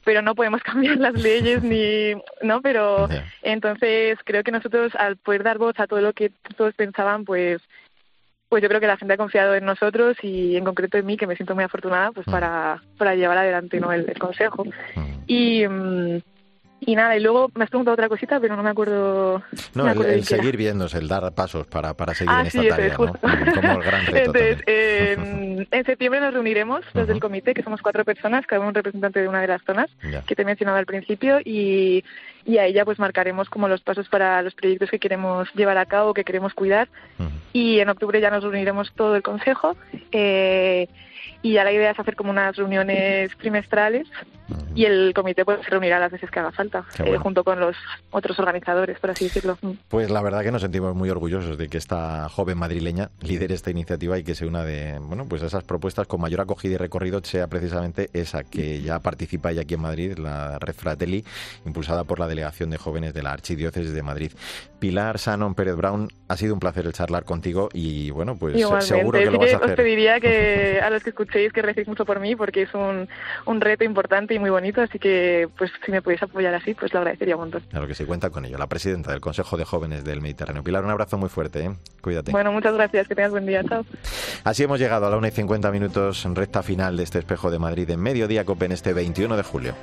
pero 0.04 0.22
no 0.22 0.36
podemos 0.36 0.62
cambiar 0.64 0.98
las 0.98 1.14
leyes 1.14 1.64
ni, 1.64 2.14
¿no? 2.42 2.62
Pero 2.62 3.08
entonces 3.42 4.18
creo 4.24 4.44
que 4.44 4.52
nosotros 4.52 4.96
al 4.96 5.18
poder 5.18 5.44
dar 5.44 5.58
voz 5.58 5.80
a 5.80 5.88
todo 5.88 6.02
lo 6.02 6.14
que 6.14 6.32
todos 6.58 6.74
pensaban, 6.76 7.26
pues 7.26 7.62
pues 8.50 8.64
yo 8.64 8.68
creo 8.68 8.82
que 8.82 8.88
la 8.88 8.98
gente 8.98 9.14
ha 9.14 9.18
confiado 9.18 9.56
en 9.56 9.64
nosotros 9.64 10.18
y 10.24 10.58
en 10.58 10.66
concreto 10.66 10.98
en 10.98 11.06
mí, 11.06 11.18
que 11.18 11.28
me 11.28 11.36
siento 11.36 11.54
muy 11.54 11.64
afortunada 11.64 12.12
pues 12.12 12.26
para, 12.26 12.82
para 12.98 13.16
llevar 13.16 13.38
adelante 13.38 13.80
¿no? 13.80 13.94
el, 13.94 14.18
consejo. 14.18 14.66
Y, 15.28 15.68
mm, 15.68 16.20
y 16.82 16.96
nada, 16.96 17.16
y 17.16 17.20
luego 17.20 17.52
me 17.56 17.66
has 17.66 17.70
preguntado 17.70 17.94
otra 17.94 18.10
cosita, 18.10 18.40
pero 18.40 18.56
no 18.56 18.64
me 18.64 18.70
acuerdo. 18.70 19.44
No, 19.76 19.88
el, 19.92 20.24
seguir 20.24 20.58
viéndose, 20.58 20.98
el 20.98 21.08
dar 21.08 21.32
pasos 21.34 21.68
para, 21.68 21.94
para 21.94 22.14
seguir 22.16 22.34
ah, 22.34 22.42
en 22.42 22.48
esta 22.48 22.68
tarea, 22.68 22.98
¿no? 22.98 22.98
Como 22.98 23.34
el 23.34 23.84
gran 23.84 24.06
reto. 24.08 24.18
Entonces, 24.18 24.64
en 24.66 25.86
septiembre 25.86 26.22
nos 26.22 26.34
reuniremos 26.34 26.82
los 26.94 27.08
del 27.08 27.20
comité, 27.20 27.54
que 27.54 27.64
somos 27.64 27.82
cuatro 27.82 28.06
personas, 28.06 28.48
cada 28.48 28.62
uno 28.62 28.70
un 28.70 28.76
representante 28.76 29.22
de 29.22 29.28
una 29.28 29.42
de 29.42 29.48
las 29.48 29.62
zonas 29.64 29.90
que 30.26 30.36
te 30.36 30.42
he 30.42 30.46
mencionado 30.46 30.78
al 30.78 30.86
principio, 30.86 31.40
y, 31.44 32.04
y 32.46 32.58
ahí 32.58 32.74
ya 32.74 32.86
pues 32.86 33.00
marcaremos 33.00 33.50
como 33.50 33.68
los 33.68 33.82
pasos 33.82 34.08
para 34.10 34.42
los 34.42 34.54
proyectos 34.56 34.90
que 34.90 35.00
queremos 35.00 35.54
llevar 35.54 35.78
a 35.78 35.86
cabo, 35.86 36.14
que 36.14 36.24
queremos 36.24 36.54
cuidar. 36.54 36.88
Y 37.54 37.80
en 37.80 37.90
octubre 37.90 38.22
ya 38.22 38.30
nos 38.30 38.44
reuniremos 38.44 38.92
todo 38.94 39.16
el 39.16 39.24
consejo. 39.24 39.76
Eh, 40.12 40.88
y 41.42 41.54
ya 41.54 41.64
la 41.64 41.72
idea 41.72 41.92
es 41.92 42.00
hacer 42.00 42.16
como 42.16 42.32
unas 42.32 42.56
reuniones 42.56 43.36
trimestrales 43.38 44.08
y 44.76 44.86
el 44.86 45.14
comité 45.14 45.46
pues 45.46 45.64
se 45.64 45.70
reunirá 45.70 46.00
las 46.00 46.12
veces 46.12 46.30
que 46.30 46.40
haga 46.40 46.52
falta, 46.52 46.86
eh, 47.04 47.18
junto 47.18 47.44
con 47.44 47.60
los 47.60 47.76
otros 48.12 48.38
organizadores, 48.40 49.00
por 49.00 49.12
así 49.12 49.26
decirlo. 49.26 49.58
Mm. 49.62 49.72
Pues 49.88 50.10
la 50.10 50.22
verdad 50.22 50.44
que 50.44 50.52
nos 50.52 50.62
sentimos 50.62 50.96
muy 50.96 51.10
orgullosos 51.10 51.58
de 51.58 51.68
que 51.68 51.78
esta 51.78 52.30
joven 52.30 52.58
madrileña 52.58 53.10
lidere 53.22 53.54
esta 53.54 53.72
iniciativa 53.72 54.18
y 54.18 54.24
que 54.24 54.36
sea 54.36 54.48
una 54.48 54.64
de 54.64 55.00
bueno 55.00 55.26
pues 55.28 55.42
esas 55.42 55.64
propuestas 55.64 56.08
con 56.08 56.22
mayor 56.22 56.42
acogida 56.42 56.74
y 56.74 56.78
recorrido 56.78 57.22
sea 57.24 57.48
precisamente 57.48 58.10
esa 58.14 58.44
que 58.44 58.82
ya 58.82 59.00
participa 59.00 59.52
ya 59.52 59.62
aquí 59.62 59.76
en 59.76 59.82
Madrid, 59.82 60.18
la 60.18 60.60
Red 60.60 60.76
Fratelli, 60.76 61.24
impulsada 61.66 62.04
por 62.04 62.20
la 62.20 62.28
Delegación 62.28 62.70
de 62.70 62.78
Jóvenes 62.78 63.14
de 63.14 63.24
la 63.24 63.32
Archidiócesis 63.32 63.94
de 63.94 64.04
Madrid. 64.04 64.32
Pilar 64.80 65.20
Sanon 65.20 65.56
Pérez 65.56 65.76
Brown, 65.76 66.08
ha 66.28 66.38
sido 66.38 66.54
un 66.54 66.60
placer 66.60 66.86
el 66.86 66.94
charlar 66.94 67.26
contigo 67.26 67.70
y 67.74 68.12
bueno, 68.12 68.38
pues 68.38 68.56
seguro 68.82 69.20
que 69.20 69.26
lo 69.26 69.40
vas 69.40 69.54
a 69.54 69.58
hacer. 69.58 69.70
Os 69.72 69.76
pediría 69.76 70.20
que 70.20 70.80
a 70.84 70.90
los 70.90 71.04
que 71.04 71.10
escuchéis 71.10 71.52
que 71.52 71.62
recéis 71.62 71.88
mucho 71.88 72.06
por 72.06 72.20
mí 72.20 72.36
porque 72.36 72.64
es 72.64 72.74
un, 72.74 73.08
un 73.46 73.62
reto 73.62 73.84
importante 73.84 74.34
y 74.34 74.40
muy 74.40 74.50
bonito, 74.60 74.82
así 74.82 75.00
que 75.00 75.48
pues 75.58 75.72
si 75.86 75.92
me 75.92 76.02
podéis 76.02 76.22
apoyar 76.24 76.54
así, 76.54 76.74
pues 76.74 76.94
lo 76.94 77.00
agradecería 77.00 77.36
un 77.36 77.42
montón. 77.42 77.64
Claro 77.70 77.88
que 77.88 77.96
sí, 77.96 78.06
cuenta 78.06 78.30
con 78.30 78.46
ello. 78.46 78.58
La 78.58 78.68
presidenta 78.68 79.12
del 79.12 79.22
Consejo 79.22 79.58
de 79.58 79.66
Jóvenes 79.66 80.04
del 80.04 80.22
Mediterráneo. 80.22 80.64
Pilar, 80.64 80.84
un 80.84 80.92
abrazo 80.92 81.18
muy 81.18 81.30
fuerte, 81.30 81.66
¿eh? 81.66 81.72
cuídate. 82.02 82.32
Bueno, 82.32 82.52
muchas 82.52 82.74
gracias, 82.74 83.08
que 83.08 83.16
tengas 83.16 83.32
buen 83.32 83.46
día, 83.46 83.64
chao. 83.64 83.86
Así 84.44 84.64
hemos 84.64 84.80
llegado 84.80 85.08
a 85.08 85.10
la 85.10 85.18
1 85.18 85.28
y 85.28 85.32
50 85.32 85.72
minutos 85.72 86.26
en 86.26 86.36
recta 86.36 86.62
final 86.64 86.98
de 86.98 87.04
este 87.04 87.20
espejo 87.20 87.52
de 87.52 87.60
Madrid 87.60 87.90
en 87.90 88.00
Mediodía 88.00 88.46
Copen 88.46 88.72
este 88.72 88.94
21 88.94 89.38
de 89.38 89.44
julio. 89.44 89.76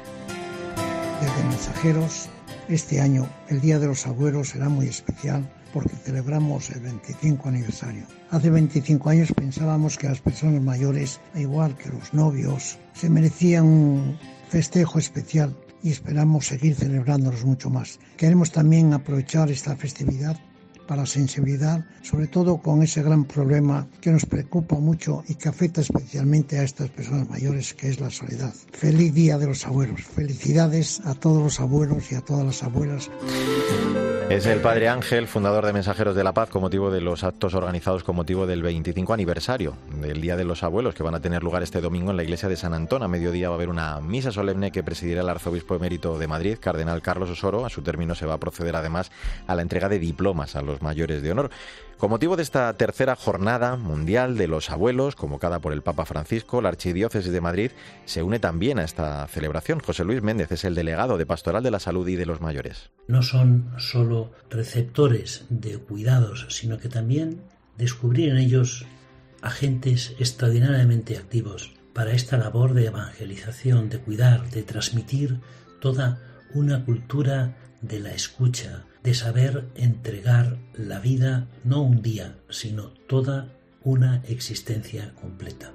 Desde 1.21 1.49
Mensajeros, 1.49 2.29
este 2.69 3.01
año 3.01 3.29
el 3.49 3.61
Día 3.61 3.79
de 3.79 3.87
los 3.87 4.07
Abuelos 4.07 4.51
será 4.51 4.69
muy 4.69 4.87
especial 4.87 5.49
porque 5.73 5.95
celebramos 5.95 6.71
el 6.71 6.81
25 6.81 7.49
aniversario. 7.49 8.05
Hace 8.31 8.51
25 8.51 9.11
años 9.11 9.33
pensábamos 9.33 9.99
que 9.99 10.09
las 10.09 10.21
personas 10.21 10.63
mayores, 10.63 11.21
igual 11.35 11.77
que 11.77 11.91
los 11.91 12.15
novios, 12.15 12.79
se 12.95 13.11
merecían 13.11 13.65
un 13.65 14.19
festejo 14.49 14.99
especial 14.99 15.57
y 15.83 15.91
esperamos 15.91 16.47
seguir 16.47 16.75
celebrándolos 16.75 17.45
mucho 17.45 17.71
más. 17.71 17.99
Queremos 18.17 18.51
también 18.51 18.93
aprovechar 18.93 19.51
esta 19.51 19.77
festividad 19.77 20.37
para 20.87 21.05
sensibilidad, 21.05 21.85
sobre 22.03 22.29
todo 22.29 22.59
con 22.59 22.83
ese 22.83 23.03
gran 23.03 23.25
problema 23.25 23.89
que 24.01 24.11
nos 24.11 24.25
preocupa 24.25 24.77
mucho 24.77 25.25
y 25.29 25.35
que 25.35 25.49
afecta 25.49 25.81
especialmente 25.81 26.59
a 26.59 26.63
estas 26.63 26.91
personas 26.91 27.29
mayores, 27.29 27.75
que 27.75 27.89
es 27.89 28.01
la 28.01 28.11
soledad. 28.11 28.55
Feliz 28.73 29.13
Día 29.13 29.37
de 29.39 29.47
los 29.47 29.67
Abuelos. 29.67 30.03
Felicidades 30.03 31.01
a 31.05 31.15
todos 31.15 31.43
los 31.43 31.61
abuelos 31.61 32.13
y 32.13 32.15
a 32.15 32.21
todas 32.21 32.47
las 32.47 32.63
abuelas. 32.63 33.11
Es 34.29 34.45
el 34.47 34.61
padre 34.61 34.89
Ángel, 34.89 35.29
fundador 35.29 35.65
de 35.65 35.73
Mensajeros 35.73 36.17
de 36.17 36.25
la 36.25 36.35
Paz, 36.35 36.51
con 36.51 36.61
motivo 36.61 36.91
de 36.91 37.01
los 37.01 37.23
actos 37.23 37.55
organizados 37.55 38.03
con 38.03 38.17
motivo 38.17 38.45
del 38.45 38.61
25 38.61 39.13
aniversario 39.13 39.75
del 40.01 40.21
Día 40.21 40.37
de 40.37 40.45
los 40.45 40.65
Abuelos, 40.65 40.97
que 40.97 41.05
van 41.05 41.15
a 41.15 41.21
tener 41.21 41.45
lugar 41.45 41.63
este 41.63 41.81
domingo 41.81 42.11
en 42.11 42.17
la 42.17 42.25
iglesia 42.25 42.49
de 42.49 42.57
San 42.57 42.75
Antón. 42.75 43.05
A 43.05 43.09
mediodía 43.09 43.49
va 43.49 43.55
a 43.55 43.57
haber 43.57 43.69
una 43.69 44.01
misa 44.01 44.33
solemne 44.33 44.73
que 44.73 44.83
presidirá 44.83 45.21
el 45.21 45.29
arzobispo 45.29 45.77
emérito 45.77 46.19
de 46.19 46.27
Madrid, 46.27 46.59
Cardenal 46.61 47.03
Carlos 47.03 47.31
Osoro. 47.31 47.65
A 47.65 47.71
su 47.71 47.83
término 47.83 48.17
se 48.17 48.27
va 48.27 48.35
a 48.35 48.41
proceder 48.41 48.75
además 48.75 49.13
a 49.47 49.55
la 49.55 49.63
entrega 49.63 49.89
de 49.89 50.01
diplomas 50.01 50.57
a 50.57 50.63
los 50.63 50.83
mayores 50.83 51.23
de 51.23 51.31
honor. 51.31 51.51
Con 51.97 52.11
motivo 52.11 52.37
de 52.37 52.43
esta 52.43 52.71
tercera 52.75 53.17
jornada 53.17 53.77
mundial 53.77 54.37
de 54.37 54.49
los 54.49 54.71
abuelos, 54.71 55.17
convocada 55.17 55.61
por 55.61 55.73
el 55.73 55.81
Papa 55.81 56.05
Francisco, 56.05 56.61
la 56.61 56.69
Archidiócesis 56.69 57.33
de 57.33 57.41
Madrid 57.41 57.71
se 58.05 58.23
une 58.23 58.39
también 58.39 58.79
a 58.79 58.85
esta 58.85 59.27
celebración. 59.29 59.81
José 59.81 60.05
Luis 60.05 60.21
Méndez 60.21 60.53
es 60.53 60.65
el 60.65 60.75
delegado 60.75 61.17
de 61.17 61.25
Pastoral 61.25 61.63
de 61.63 61.71
la 61.71 61.81
Salud 61.81 62.07
y 62.07 62.17
de 62.17 62.27
los 62.27 62.43
Mayores. 62.43 62.91
No 63.09 63.23
son 63.23 63.73
solo 63.79 64.16
receptores 64.51 65.45
de 65.49 65.79
cuidados, 65.79 66.47
sino 66.51 66.79
que 66.79 66.89
también 66.89 67.41
descubrir 67.77 68.31
en 68.31 68.39
ellos 68.39 68.87
agentes 69.43 70.15
extraordinariamente 70.19 71.17
activos 71.17 71.73
para 71.93 72.13
esta 72.13 72.37
labor 72.37 72.75
de 72.75 72.87
evangelización, 72.87 73.89
de 73.89 73.99
cuidar, 73.99 74.51
de 74.51 74.63
transmitir 74.63 75.41
toda 75.81 76.21
una 76.53 76.85
cultura 76.85 77.57
de 77.81 78.01
la 78.01 78.13
escucha, 78.13 78.85
de 79.03 79.15
saber 79.15 79.65
entregar 79.77 80.59
la 80.75 80.99
vida 80.99 81.47
no 81.65 81.83
un 81.83 82.03
día, 82.03 82.37
sino 82.51 82.89
toda 83.09 83.49
una 83.83 84.23
existencia 84.27 85.15
completa. 85.15 85.73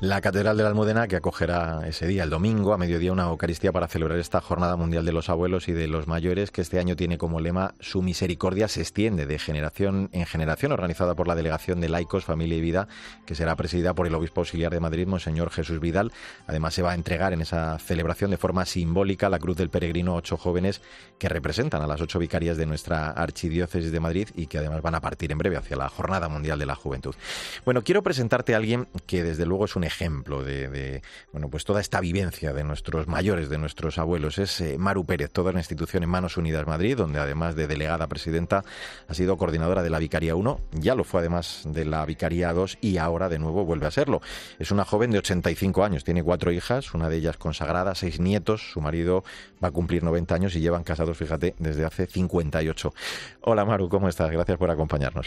La 0.00 0.20
Catedral 0.20 0.56
de 0.56 0.64
la 0.64 0.70
Almudena, 0.70 1.06
que 1.06 1.14
acogerá 1.14 1.86
ese 1.86 2.06
día, 2.08 2.24
el 2.24 2.30
domingo, 2.30 2.72
a 2.74 2.78
mediodía, 2.78 3.12
una 3.12 3.28
Eucaristía 3.28 3.70
para 3.70 3.86
celebrar 3.86 4.18
esta 4.18 4.40
Jornada 4.40 4.74
Mundial 4.74 5.04
de 5.04 5.12
los 5.12 5.28
Abuelos 5.28 5.68
y 5.68 5.72
de 5.72 5.86
los 5.86 6.08
Mayores, 6.08 6.50
que 6.50 6.60
este 6.60 6.80
año 6.80 6.96
tiene 6.96 7.18
como 7.18 7.40
lema 7.40 7.74
Su 7.78 8.02
misericordia 8.02 8.66
se 8.66 8.80
extiende 8.80 9.26
de 9.26 9.38
generación 9.38 10.08
en 10.12 10.26
generación, 10.26 10.72
organizada 10.72 11.14
por 11.14 11.28
la 11.28 11.36
Delegación 11.36 11.80
de 11.80 11.88
Laicos, 11.88 12.24
Familia 12.24 12.58
y 12.58 12.60
Vida, 12.60 12.88
que 13.26 13.36
será 13.36 13.54
presidida 13.54 13.94
por 13.94 14.08
el 14.08 14.14
Obispo 14.14 14.40
Auxiliar 14.40 14.72
de 14.72 14.80
Madrid, 14.80 15.06
Monseñor 15.06 15.50
Jesús 15.50 15.78
Vidal. 15.78 16.10
Además, 16.48 16.74
se 16.74 16.82
va 16.82 16.92
a 16.92 16.94
entregar 16.94 17.32
en 17.32 17.40
esa 17.40 17.78
celebración 17.78 18.32
de 18.32 18.38
forma 18.38 18.66
simbólica 18.66 19.28
la 19.28 19.38
Cruz 19.38 19.56
del 19.56 19.70
Peregrino 19.70 20.12
a 20.12 20.16
ocho 20.16 20.36
jóvenes 20.36 20.80
que 21.18 21.28
representan 21.28 21.80
a 21.80 21.86
las 21.86 22.00
ocho 22.00 22.18
vicarias 22.18 22.56
de 22.56 22.66
nuestra 22.66 23.10
Archidiócesis 23.10 23.92
de 23.92 24.00
Madrid 24.00 24.28
y 24.34 24.46
que 24.46 24.58
además 24.58 24.82
van 24.82 24.96
a 24.96 25.00
partir 25.00 25.30
en 25.30 25.38
breve 25.38 25.56
hacia 25.56 25.76
la 25.76 25.88
Jornada 25.88 26.28
Mundial 26.28 26.58
de 26.58 26.66
la 26.66 26.74
Juventud. 26.74 27.14
Bueno, 27.64 27.82
quiero 27.82 28.02
presentarte 28.02 28.54
a 28.54 28.56
alguien 28.56 28.88
que 29.06 29.22
desde 29.22 29.41
luego 29.46 29.64
es 29.64 29.76
un 29.76 29.84
ejemplo 29.84 30.42
de, 30.42 31.02
bueno, 31.32 31.48
pues 31.48 31.64
toda 31.64 31.80
esta 31.80 32.00
vivencia 32.00 32.52
de 32.52 32.64
nuestros 32.64 33.06
mayores, 33.08 33.48
de 33.48 33.58
nuestros 33.58 33.98
abuelos. 33.98 34.38
Es 34.38 34.60
eh, 34.60 34.76
Maru 34.78 35.04
Pérez, 35.04 35.30
toda 35.30 35.52
la 35.52 35.60
institución 35.60 36.02
en 36.02 36.10
Manos 36.10 36.36
Unidas 36.36 36.66
Madrid, 36.66 36.96
donde 36.96 37.18
además 37.18 37.54
de 37.56 37.66
delegada 37.66 38.06
presidenta 38.06 38.64
ha 39.08 39.14
sido 39.14 39.36
coordinadora 39.36 39.82
de 39.82 39.90
la 39.90 39.98
Vicaría 39.98 40.34
1, 40.34 40.60
ya 40.72 40.94
lo 40.94 41.04
fue 41.04 41.20
además 41.20 41.62
de 41.64 41.84
la 41.84 42.04
Vicaría 42.04 42.52
2 42.52 42.78
y 42.80 42.98
ahora 42.98 43.28
de 43.28 43.38
nuevo 43.38 43.64
vuelve 43.64 43.86
a 43.86 43.90
serlo. 43.90 44.20
Es 44.58 44.70
una 44.70 44.84
joven 44.84 45.10
de 45.10 45.18
85 45.18 45.84
años, 45.84 46.04
tiene 46.04 46.22
cuatro 46.22 46.52
hijas, 46.52 46.94
una 46.94 47.08
de 47.08 47.16
ellas 47.16 47.36
consagrada, 47.36 47.94
seis 47.94 48.20
nietos, 48.20 48.72
su 48.72 48.80
marido 48.80 49.24
va 49.62 49.68
a 49.68 49.70
cumplir 49.70 50.02
90 50.02 50.34
años 50.34 50.56
y 50.56 50.60
llevan 50.60 50.84
casados, 50.84 51.16
fíjate, 51.16 51.54
desde 51.58 51.84
hace 51.84 52.06
58. 52.06 52.94
Hola 53.42 53.64
Maru, 53.64 53.88
¿cómo 53.88 54.08
estás? 54.08 54.30
Gracias 54.30 54.58
por 54.58 54.70
acompañarnos. 54.70 55.26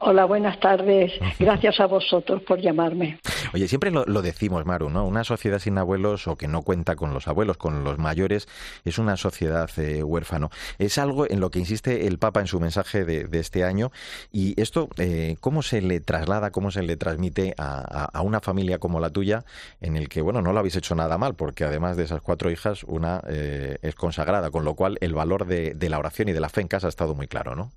Hola, 0.00 0.26
buenas 0.26 0.60
tardes. 0.60 1.12
Gracias 1.40 1.80
a 1.80 1.86
vosotros 1.86 2.40
por 2.42 2.60
llamarme. 2.60 3.18
Oye, 3.52 3.66
siempre 3.66 3.90
lo, 3.90 4.22
decimos, 4.22 4.64
Maru, 4.64 4.90
¿no? 4.90 5.04
Una 5.04 5.24
sociedad 5.24 5.58
sin 5.58 5.76
abuelos 5.76 6.28
o 6.28 6.36
que 6.36 6.46
no 6.46 6.62
cuenta 6.62 6.94
con 6.94 7.12
los 7.12 7.26
abuelos, 7.26 7.56
con 7.56 7.82
los 7.82 7.98
mayores, 7.98 8.46
es 8.84 8.98
una 8.98 9.16
sociedad 9.16 9.68
eh, 9.76 10.04
huérfano. 10.04 10.50
Es 10.78 10.98
algo 10.98 11.28
en 11.28 11.40
lo 11.40 11.50
que 11.50 11.58
insiste 11.58 12.06
el 12.06 12.18
Papa 12.18 12.40
en 12.40 12.46
su 12.46 12.60
mensaje 12.60 13.04
de, 13.04 13.28
este 13.38 13.64
año. 13.64 13.90
Y 14.30 14.60
esto, 14.60 14.88
eh, 14.98 15.36
¿cómo 15.40 15.62
se 15.62 15.82
le 15.82 16.00
traslada, 16.00 16.52
cómo 16.52 16.70
se 16.70 16.82
le 16.82 16.96
transmite 16.96 17.54
a, 17.58 18.22
una 18.22 18.40
familia 18.40 18.78
como 18.78 19.00
la 19.00 19.10
tuya, 19.10 19.44
en 19.80 19.96
el 19.96 20.08
que, 20.08 20.22
bueno, 20.22 20.42
no 20.42 20.52
lo 20.52 20.60
habéis 20.60 20.76
hecho 20.76 20.94
nada 20.94 21.18
mal, 21.18 21.34
porque 21.34 21.64
además 21.64 21.96
de 21.96 22.04
esas 22.04 22.20
cuatro 22.20 22.50
hijas, 22.50 22.84
una 22.84 23.20
eh, 23.28 23.78
es 23.82 23.94
consagrada, 23.96 24.50
con 24.50 24.64
lo 24.64 24.74
cual 24.74 24.98
el 25.00 25.14
valor 25.14 25.46
de, 25.46 25.74
de 25.74 25.88
la 25.88 25.98
oración 25.98 26.28
y 26.28 26.32
de 26.32 26.40
la 26.40 26.48
fe 26.48 26.60
en 26.60 26.68
casa 26.68 26.86
ha 26.86 26.90
estado 26.90 27.14
muy 27.14 27.26
claro, 27.26 27.56
¿no? 27.56 27.72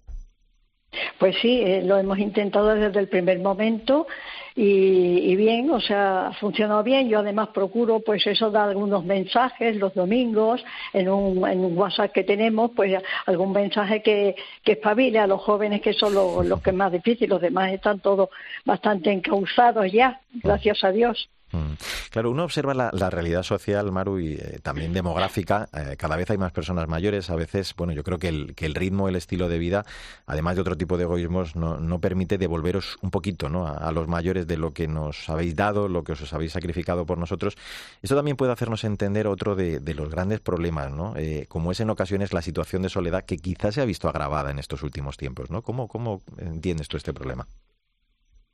Pues 1.17 1.37
sí, 1.41 1.61
eh, 1.61 1.81
lo 1.83 1.97
hemos 1.97 2.19
intentado 2.19 2.75
desde 2.75 2.99
el 2.99 3.07
primer 3.07 3.39
momento 3.39 4.07
y, 4.55 5.33
bien, 5.37 5.71
o 5.71 5.79
sea, 5.79 6.27
ha 6.27 6.33
funcionado 6.33 6.83
bien. 6.83 7.07
Yo 7.07 7.19
además 7.19 7.49
procuro, 7.49 8.01
pues 8.01 8.27
eso, 8.27 8.51
dar 8.51 8.69
algunos 8.69 9.05
mensajes 9.05 9.77
los 9.77 9.93
domingos 9.93 10.63
en 10.91 11.09
un, 11.09 11.47
en 11.47 11.59
un 11.63 11.77
WhatsApp 11.77 12.11
que 12.11 12.23
tenemos, 12.23 12.71
pues 12.75 13.01
algún 13.25 13.53
mensaje 13.53 14.01
que, 14.01 14.35
que 14.63 14.73
espabile 14.73 15.19
a 15.19 15.27
los 15.27 15.41
jóvenes 15.41 15.81
que 15.81 15.93
son 15.93 16.13
los, 16.13 16.45
los 16.45 16.61
que 16.61 16.73
más 16.73 16.91
difícil. 16.91 17.29
Los 17.29 17.41
demás 17.41 17.71
están 17.71 17.99
todos 17.99 18.29
bastante 18.65 19.11
encauzados 19.11 19.89
ya, 19.91 20.19
gracias 20.43 20.83
a 20.83 20.91
Dios. 20.91 21.29
Mm. 21.51 21.73
Claro, 22.09 22.31
uno 22.31 22.43
observa 22.43 22.73
la, 22.73 23.09
realidad 23.09 23.43
social, 23.43 23.91
Maru, 23.91 24.19
y 24.19 24.33
eh, 24.33 24.59
también 24.61 24.93
demográfica. 24.93 25.69
Eh, 25.73 25.95
cada 25.97 26.15
vez 26.15 26.29
hay 26.29 26.37
más 26.37 26.51
personas 26.51 26.87
mayores. 26.87 27.29
A 27.29 27.35
veces, 27.35 27.73
bueno, 27.75 27.93
yo 27.93 28.03
creo 28.03 28.17
que 28.19 28.29
el, 28.29 28.75
ritmo, 28.75 29.09
el 29.09 29.15
estilo 29.15 29.49
de 29.49 29.59
vida, 29.59 29.85
además 30.25 30.55
de 30.55 30.61
otro 30.61 30.77
tipo 30.77 30.97
de 30.97 31.03
egoísmos, 31.03 31.55
no, 31.55 31.77
no 31.77 31.99
permite 31.99 32.37
devolveros 32.37 32.97
un 33.01 33.11
poquito 33.11 33.49
¿no? 33.49 33.67
A, 33.67 33.91
los 33.91 34.07
mayores 34.07 34.47
de 34.47 34.57
lo 34.57 34.71
que 34.71 34.87
nos 34.87 35.29
habéis 35.29 35.55
dado, 35.55 35.87
lo 35.87 36.03
que 36.03 36.13
os 36.13 36.33
habéis 36.33 36.53
sacrificado 36.53 37.05
por 37.05 37.17
nosotros. 37.17 37.57
Esto 38.01 38.15
también 38.15 38.37
puede 38.37 38.51
hacernos 38.51 38.83
entender 38.83 39.27
otro 39.27 39.55
de, 39.55 39.81
los 39.93 40.09
grandes 40.09 40.39
problemas, 40.39 40.91
¿no? 40.91 41.13
Eh, 41.17 41.45
como 41.49 41.71
es 41.71 41.79
en 41.81 41.89
ocasiones 41.89 42.31
la 42.33 42.41
situación 42.41 42.81
de 42.81 42.89
soledad 42.89 43.25
que 43.25 43.37
quizás 43.37 43.75
se 43.75 43.81
ha 43.81 43.85
visto 43.85 44.07
agravada 44.07 44.51
en 44.51 44.59
estos 44.59 44.83
últimos 44.83 45.17
tiempos. 45.17 45.49
¿no? 45.49 45.61
¿Cómo, 45.61 45.87
cómo 45.87 46.21
entiendes 46.37 46.87
tú 46.87 46.97
este 46.97 47.13
problema? 47.13 47.47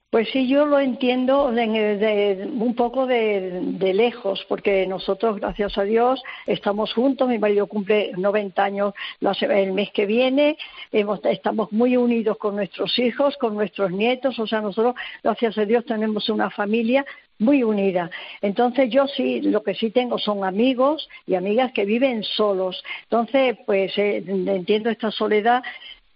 Pues 0.09 0.29
sí, 0.31 0.47
yo 0.47 0.65
lo 0.65 0.79
entiendo 0.79 1.51
de, 1.51 2.49
un 2.53 2.75
poco 2.75 3.05
de, 3.05 3.91
lejos, 3.93 4.45
porque 4.47 4.87
nosotros, 4.87 5.35
gracias 5.37 5.77
a 5.77 5.83
Dios, 5.83 6.23
estamos 6.45 6.93
juntos. 6.93 7.27
Mi 7.27 7.37
marido 7.37 7.67
cumple 7.67 8.13
90 8.15 8.63
años 8.63 8.93
el 9.41 9.73
mes 9.73 9.91
que 9.91 10.05
viene. 10.05 10.57
estamos 10.93 11.73
muy 11.73 11.97
unidos 11.97 12.37
con 12.37 12.55
nuestros 12.55 12.97
hijos, 12.99 13.35
con 13.35 13.55
nuestros 13.55 13.91
nietos. 13.91 14.39
O 14.39 14.47
sea, 14.47 14.61
nosotros, 14.61 14.95
gracias 15.23 15.57
a 15.57 15.65
Dios, 15.65 15.83
tenemos 15.83 16.29
una 16.29 16.49
familia 16.51 17.05
muy 17.39 17.63
unida. 17.63 18.09
Entonces 18.41 18.89
yo 18.89 19.07
sí, 19.07 19.41
lo 19.41 19.61
que 19.61 19.75
sí 19.75 19.91
tengo 19.91 20.17
son 20.17 20.45
amigos 20.45 21.09
y 21.25 21.35
amigas 21.35 21.73
que 21.73 21.83
viven 21.83 22.23
solos. 22.23 22.81
Entonces, 23.03 23.57
pues 23.65 23.97
eh, 23.97 24.23
entiendo 24.25 24.89
esta 24.89 25.11
soledad 25.11 25.63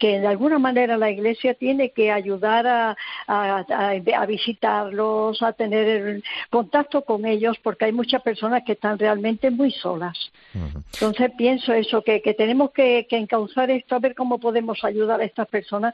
que 0.02 0.20
de 0.20 0.26
alguna 0.26 0.58
manera 0.58 0.98
la 0.98 1.12
Iglesia 1.12 1.54
tiene 1.54 1.92
que 1.92 2.12
ayudar 2.12 2.66
a, 2.66 2.98
a, 3.28 4.26
visitarlos, 4.26 5.44
a 5.44 5.54
tener 5.54 6.24
contacto 6.50 7.04
con 7.04 7.24
ellos, 7.28 7.60
porque 7.62 7.86
hay 7.86 7.92
muchas 7.92 8.24
personas 8.24 8.64
que 8.66 8.72
están 8.72 8.98
realmente 8.98 9.52
muy 9.52 9.70
solas. 9.70 10.18
Entonces 10.94 11.32
pienso 11.38 11.72
eso, 11.72 12.02
que, 12.02 12.20
que 12.20 12.34
tenemos 12.34 12.72
que, 12.72 13.06
que 13.08 13.18
encauzar 13.18 13.70
esto, 13.70 13.94
a 13.94 14.00
ver 14.00 14.16
cómo 14.16 14.40
podemos 14.40 14.84
ayudar 14.84 15.22
a 15.22 15.24
estas 15.24 15.48
personas 15.48 15.94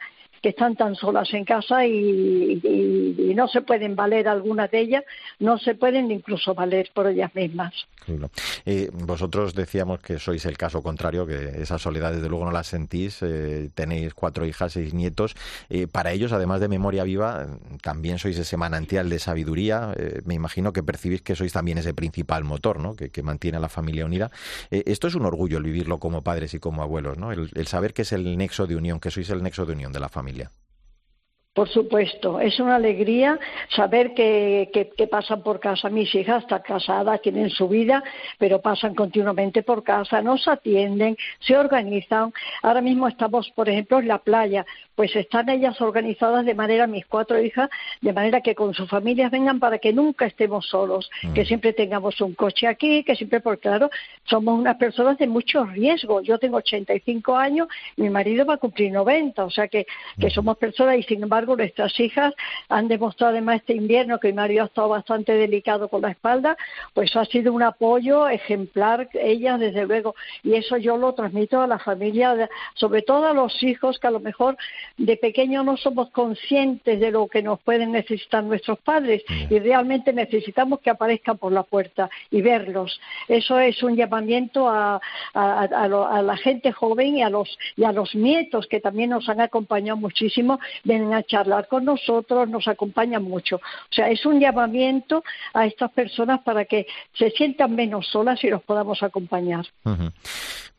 están 0.50 0.76
tan 0.76 0.96
solas 0.96 1.34
en 1.34 1.46
casa 1.46 1.86
y, 1.86 3.34
no 3.36 3.48
se 3.48 3.62
pueden 3.62 3.96
valer 3.96 4.28
algunas 4.28 4.72
de 4.72 4.80
ellas, 4.80 5.04
no 5.40 5.60
se 5.60 5.76
pueden 5.76 6.10
incluso 6.10 6.56
valer 6.56 6.90
por 6.94 7.08
ellas 7.08 7.34
mismas. 7.36 7.74
Eh, 8.66 8.90
vosotros 8.94 9.54
decíamos 9.54 10.00
que 10.00 10.18
sois 10.18 10.46
el 10.46 10.58
caso 10.58 10.82
contrario, 10.82 11.28
que 11.28 11.62
esa 11.62 11.78
soledad 11.78 12.14
desde 12.14 12.30
luego 12.30 12.46
no 12.46 12.52
la 12.52 12.64
sentís, 12.64 13.22
eh, 13.22 13.70
tenéis 13.76 14.14
cuatro 14.14 14.46
hijas, 14.46 14.74
seis 14.74 14.94
nietos. 14.94 15.36
Eh, 15.70 15.88
para 15.88 16.14
ellos, 16.14 16.32
además 16.32 16.62
de 16.62 16.68
memoria 16.68 17.04
viva, 17.04 17.48
también 17.84 18.18
sois 18.18 18.38
ese 18.38 18.58
manantial 18.58 19.10
de 19.10 19.20
sabiduría. 19.20 19.94
me 20.26 20.34
imagino 20.34 20.74
que 20.74 20.84
percibís 20.84 21.22
que 21.22 21.36
sois 21.36 21.54
también 21.54 21.78
ese 21.78 21.94
principal 21.94 22.44
motor 22.44 22.80
¿no? 22.80 22.96
que, 22.96 23.22
mantiene 23.22 23.58
a 23.58 23.60
la 23.60 23.70
familia 23.70 24.06
unida. 24.06 24.32
esto 24.72 25.08
es 25.08 25.16
un 25.16 25.26
orgullo 25.26 25.58
el 25.58 25.64
vivirlo 25.64 26.00
como 26.00 26.22
padres 26.22 26.54
y 26.54 26.60
como 26.60 26.82
abuelos, 26.82 27.18
¿no? 27.18 27.32
el 27.32 27.68
saber 27.68 27.94
que 27.94 28.04
es 28.04 28.14
el 28.14 28.38
nexo 28.38 28.68
de 28.68 28.76
unión, 28.76 29.00
que 29.00 29.12
sois 29.12 29.30
el 29.30 29.44
nexo 29.44 29.66
de 29.66 29.74
unión 29.74 29.92
de 29.92 30.00
la 30.00 30.10
familia. 30.10 30.37
Por 31.58 31.69
supuesto, 31.69 32.39
es 32.39 32.60
una 32.60 32.76
alegría 32.76 33.39
saber 33.76 34.13
que, 34.13 34.69
pasan 35.10 35.41
por 35.41 35.60
casa. 35.60 35.89
Mis 35.89 36.13
hijas 36.13 36.43
están 36.43 36.62
casadas, 36.62 37.19
tienen 37.23 37.50
su 37.50 37.67
vida, 37.67 38.04
pero 38.38 38.62
pasan 38.62 38.93
continuamente 38.93 39.63
por 39.63 39.84
casa, 39.84 40.21
nos 40.21 40.47
atienden, 40.47 41.17
se 41.39 41.58
organizan. 41.58 42.32
Ahora 42.62 42.82
mismo 42.82 43.08
estamos, 43.08 43.50
por 43.56 43.69
ejemplo, 43.69 43.97
en 43.97 44.08
la 44.08 44.19
playa, 44.19 44.67
pues 44.98 45.16
están 45.16 45.48
ellas 45.48 45.80
organizadas 45.80 46.44
de 46.44 46.56
manera, 46.56 46.88
mis 46.88 47.06
cuatro 47.06 47.40
hijas, 47.40 47.70
de 48.02 48.14
manera 48.14 48.42
que 48.42 48.56
con 48.56 48.74
sus 48.74 48.90
familias 48.90 49.30
vengan 49.30 49.60
para 49.60 49.78
que 49.78 49.94
nunca 49.94 50.26
estemos 50.26 50.66
solos, 50.66 51.08
que 51.36 51.44
mm. 51.44 51.46
siempre 51.46 51.72
tengamos 51.72 52.20
un 52.20 52.34
coche 52.34 52.66
aquí, 52.66 53.04
que 53.04 53.16
siempre, 53.16 53.40
porque 53.40 53.62
claro, 53.62 53.92
somos 54.24 54.58
unas 54.58 54.76
personas 54.78 55.20
de 55.20 55.28
mucho 55.28 55.66
riesgo. 55.66 56.22
Yo 56.22 56.40
tengo 56.40 56.58
85 56.58 57.36
años, 57.36 57.68
mi 57.96 58.10
marido 58.10 58.44
va 58.44 58.56
a 58.56 58.58
cumplir 58.58 58.92
90, 58.92 59.46
o 59.46 59.52
sea 59.52 59.68
que, 59.68 59.86
que 60.20 60.28
mm. 60.28 60.32
somos 60.32 60.58
personas 60.58 60.98
y 60.98 61.04
sin 61.04 61.22
embargo 61.22 61.56
nuestras 61.56 61.98
hijas 62.00 62.34
han 62.68 62.88
demostrado 62.88 63.34
además 63.34 63.58
este 63.58 63.76
invierno 63.76 64.20
que 64.20 64.30
mi 64.30 64.34
marido 64.34 64.64
ha 64.64 64.66
estado 64.66 64.90
bastante 64.90 65.34
delicado 65.34 65.90
con 65.90 66.02
la 66.02 66.10
espalda, 66.10 66.58
pues 66.96 67.16
ha 67.16 67.26
sido 67.26 67.54
un 67.54 67.62
apoyo 67.62 68.28
ejemplar 68.30 69.10
ellas 69.14 69.60
desde 69.60 69.86
luego 69.86 70.16
y 70.42 70.56
eso 70.56 70.76
yo 70.78 70.98
lo 70.98 71.14
transmito 71.14 71.62
a 71.62 71.68
la 71.68 71.78
familia, 71.78 72.50
sobre 72.74 73.04
todo 73.04 73.28
a 73.28 73.34
los 73.34 73.62
hijos 73.62 74.00
que 74.00 74.08
a 74.08 74.12
lo 74.12 74.20
mejor 74.20 74.58
de 74.97 75.17
pequeño 75.17 75.63
no 75.63 75.78
somos 75.78 76.10
conscientes 76.12 77.00
de 77.00 77.12
lo 77.12 77.28
que 77.28 77.41
nos 77.41 77.60
pueden 77.62 77.91
necesitar 77.91 78.43
nuestros 78.43 78.80
padres 78.80 79.23
y 79.50 79.60
realmente 79.60 80.13
necesitamos 80.13 80.80
que 80.80 80.89
aparezcan 80.89 81.38
por 81.38 81.52
la 81.52 81.63
puerta 81.63 82.10
y 82.32 82.41
verlos. 82.41 83.00
Eso 83.28 83.60
es 83.60 83.82
un 83.84 83.95
llamamiento 83.95 84.67
a, 84.69 85.00
a, 85.34 86.21
la 86.21 86.38
gente 86.38 86.71
joven 86.71 87.17
y 87.17 87.23
a 87.23 87.30
los 87.30 87.58
y 87.76 87.84
a 87.84 87.91
los 87.91 88.15
nietos 88.15 88.67
que 88.67 88.80
también 88.80 89.12
nos 89.12 89.30
han 89.30 89.41
acompañado 89.41 89.97
muchísimo, 89.97 90.60
vienen 90.84 91.13
a 91.13 91.23
charlar 91.23 91.67
con 91.67 91.86
nosotros, 91.86 92.50
nos 92.50 92.67
acompañan 92.67 93.23
mucho. 93.23 93.58
O 93.58 93.93
sea, 93.93 94.10
es 94.10 94.26
un 94.26 94.39
llamamiento 94.39 95.23
a 95.54 95.65
estas 95.65 95.91
personas 95.91 96.41
para 96.41 96.65
que 96.65 96.88
se 97.13 97.32
sientan 97.32 97.76
menos 97.76 98.08
solas 98.08 98.43
y 98.43 98.50
los 98.50 98.63
podamos 98.63 99.04
acompañar. 99.04 99.65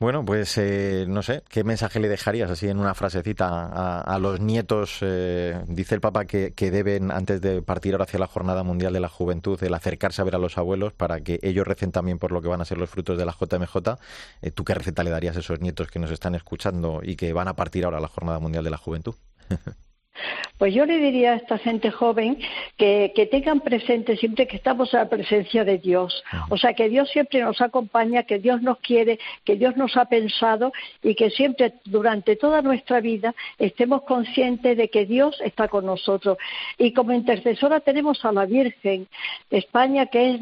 Bueno, 0.01 0.25
pues 0.25 0.57
eh, 0.59 1.07
no 1.09 1.25
sé, 1.25 1.43
¿qué 1.49 1.65
mensaje 1.65 1.99
le 1.99 2.09
dejarías 2.09 2.49
así 2.49 2.69
en 2.69 2.79
una 2.79 2.95
frasecita 2.95 4.01
a, 4.01 4.19
los 4.21 4.39
nietos? 4.39 4.99
Eh, 5.01 5.61
dice 5.67 5.97
el 5.97 6.01
Papa 6.01 6.25
que, 6.25 6.53
deben, 6.71 7.11
antes 7.11 7.41
de 7.41 7.63
partir 7.63 7.95
ahora 7.95 8.05
hacia 8.05 8.21
la 8.21 8.29
Jornada 8.29 8.63
Mundial 8.63 8.93
de 8.93 9.01
la 9.01 9.09
Juventud, 9.09 9.61
el 9.61 9.75
acercarse 9.75 10.23
a 10.23 10.25
ver 10.25 10.37
a 10.37 10.39
los 10.39 10.57
abuelos 10.57 10.93
para 10.93 11.21
que 11.21 11.41
ellos 11.43 11.67
recen 11.67 11.91
también 11.91 12.21
por 12.21 12.31
lo 12.31 12.41
que 12.41 12.47
van 12.47 12.61
a 12.61 12.65
ser 12.65 12.79
los 12.79 12.89
frutos 12.89 13.19
de 13.19 13.27
la 13.27 13.33
JMJ. 13.33 13.99
Eh, 14.43 14.53
¿Tú 14.53 14.65
qué 14.65 14.75
receta 14.75 15.03
le 15.03 15.11
darías 15.11 15.37
a 15.37 15.41
esos 15.41 15.61
nietos 15.61 15.89
que 15.89 15.99
nos 15.99 16.13
están 16.13 16.37
escuchando 16.37 17.01
y 17.03 17.17
que 17.17 17.33
van 17.33 17.49
a 17.49 17.57
partir 17.57 17.85
ahora 17.85 17.99
a 17.99 18.01
la 18.01 18.09
Jornada 18.09 18.39
Mundial 18.39 18.63
de 18.63 18.71
la 18.71 18.79
Juventud? 18.79 19.17
Pues 20.59 20.75
yo 20.75 20.87
le 20.87 20.99
diría 20.99 21.33
a 21.33 21.37
esta 21.37 21.59
gente 21.59 21.91
joven 21.91 22.39
que, 22.77 23.29
tengan 23.31 23.61
presente 23.61 24.17
siempre 24.17 24.47
que 24.47 24.57
estamos 24.57 24.93
a 24.95 24.99
la 24.99 25.09
presencia 25.09 25.65
de 25.65 25.79
Dios. 25.79 26.25
O 26.49 26.57
sea, 26.57 26.73
que 26.73 26.89
Dios 26.89 27.09
siempre 27.11 27.41
nos 27.41 27.61
acompaña, 27.61 28.25
que 28.25 28.39
Dios 28.39 28.63
nos 28.63 28.79
quiere, 28.79 29.19
que 29.45 29.57
Dios 29.57 29.77
nos 29.77 29.97
ha 29.97 30.07
pensado 30.07 30.73
y 31.03 31.15
que 31.15 31.31
siempre 31.31 31.75
durante 31.85 32.37
toda 32.37 32.63
nuestra 32.63 33.01
vida 33.01 33.35
estemos 33.59 34.03
conscientes 34.03 34.77
de 34.77 34.89
que 34.89 35.07
Dios 35.07 35.41
está 35.45 35.69
con 35.69 35.87
nosotros. 35.87 36.39
Y 36.77 36.93
como 36.93 37.13
intercesora 37.13 37.81
tenemos 37.81 38.25
a 38.25 38.33
la 38.33 38.47
Virgen 38.47 39.07
de 39.51 39.59
España, 39.59 40.07
que 40.07 40.35
es 40.35 40.41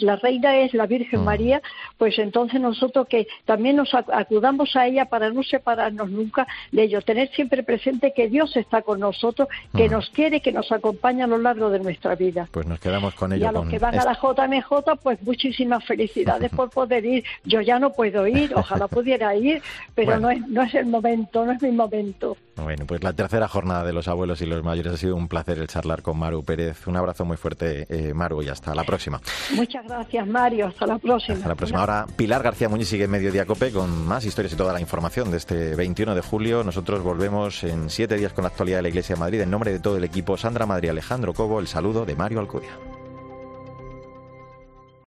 la, 0.00 0.16
reina 0.16 0.58
es 0.58 0.74
la 0.74 0.86
Virgen 0.86 1.24
María, 1.24 1.62
pues 1.98 2.18
entonces 2.18 2.60
nosotros 2.60 3.06
que 3.08 3.26
también 3.44 3.76
nos 3.76 3.94
acudamos 3.94 4.76
a 4.76 4.86
ella 4.86 5.06
para 5.06 5.30
no 5.30 5.42
separarnos 5.42 6.10
nunca 6.10 6.46
de 6.72 6.84
ello, 6.84 7.02
tener 7.02 7.30
siempre 7.30 7.62
presente 7.62 8.12
que 8.14 8.28
Dios 8.28 8.56
está 8.56 8.82
con 8.82 9.00
nosotros, 9.00 9.48
que 9.74 9.88
nos 9.88 10.10
quiere, 10.10 10.40
que 10.40 10.52
nos 10.52 10.70
acompaña 10.72 11.24
a 11.24 11.28
lo 11.28 11.38
largo 11.38 11.70
de 11.70 11.80
nuestra 11.80 12.14
vida. 12.14 12.48
Pues 12.50 12.66
nos 12.66 12.80
quedamos 12.80 13.14
con 13.14 13.32
ello. 13.32 13.44
Y 13.44 13.46
a 13.46 13.52
los 13.52 13.68
que 13.68 13.78
van 13.78 13.98
a 13.98 14.04
la 14.04 14.14
JMJ, 14.14 15.00
pues 15.02 15.22
muchísimas 15.22 15.84
felicidades 15.84 16.50
por 16.56 16.70
poder 16.70 17.04
ir. 17.04 17.24
Yo 17.44 17.60
ya 17.60 17.78
no 17.78 17.92
puedo 17.92 18.26
ir, 18.26 18.52
ojalá 18.54 18.88
pudiera 18.88 19.34
ir, 19.34 19.62
pero 19.94 20.18
no, 20.18 20.30
es, 20.30 20.46
no 20.48 20.62
es 20.62 20.74
el 20.74 20.86
momento, 20.86 21.44
no 21.44 21.52
es 21.52 21.62
mi 21.62 21.70
momento. 21.70 22.36
Bueno, 22.56 22.86
pues 22.86 23.04
la 23.04 23.12
tercera 23.12 23.48
jornada 23.48 23.84
de 23.84 23.92
los 23.92 24.08
abuelos 24.08 24.40
y 24.40 24.46
los 24.46 24.64
mayores 24.64 24.94
ha 24.94 24.96
sido 24.96 25.14
un 25.14 25.28
placer 25.28 25.58
el 25.58 25.66
charlar 25.66 26.02
con 26.02 26.18
Maru 26.18 26.42
Pérez. 26.42 26.86
Un 26.86 26.96
abrazo 26.96 27.24
muy 27.24 27.36
fuerte, 27.36 27.86
eh, 27.88 28.14
Maru, 28.14 28.42
y 28.42 28.48
hasta 28.48 28.74
la 28.74 28.84
próxima. 28.84 29.20
Muchas 29.54 29.84
gracias, 29.86 30.26
Mario. 30.26 30.66
Hasta 30.68 30.86
la 30.86 30.98
próxima. 30.98 31.36
Hasta 31.36 31.48
la 31.48 31.54
próxima. 31.54 31.80
Ahora, 31.80 32.06
Pilar 32.16 32.42
García 32.42 32.68
Muñiz 32.68 32.88
sigue 32.88 33.04
en 33.04 33.10
Mediodía 33.10 33.44
Cope 33.44 33.70
con 33.70 34.06
más 34.06 34.24
historias 34.24 34.54
y 34.54 34.56
toda 34.56 34.72
la 34.72 34.80
información 34.80 35.30
de 35.30 35.36
este 35.36 35.74
21 35.74 36.14
de 36.14 36.22
julio. 36.22 36.64
Nosotros 36.64 37.02
volvemos 37.02 37.62
en 37.62 37.90
siete 37.90 38.16
días 38.16 38.32
con 38.32 38.42
la 38.42 38.48
actualidad 38.48 38.78
de 38.78 38.82
la 38.82 38.88
Iglesia 38.88 39.16
de 39.16 39.20
Madrid. 39.20 39.40
En 39.40 39.50
nombre 39.50 39.72
de 39.72 39.80
todo 39.80 39.98
el 39.98 40.04
equipo, 40.04 40.36
Sandra 40.36 40.64
Madrid, 40.64 40.90
Alejandro 40.90 41.34
Cobo, 41.34 41.60
el 41.60 41.66
saludo 41.66 42.06
de 42.06 42.16
Mario 42.16 42.40
Alcudia. 42.40 42.70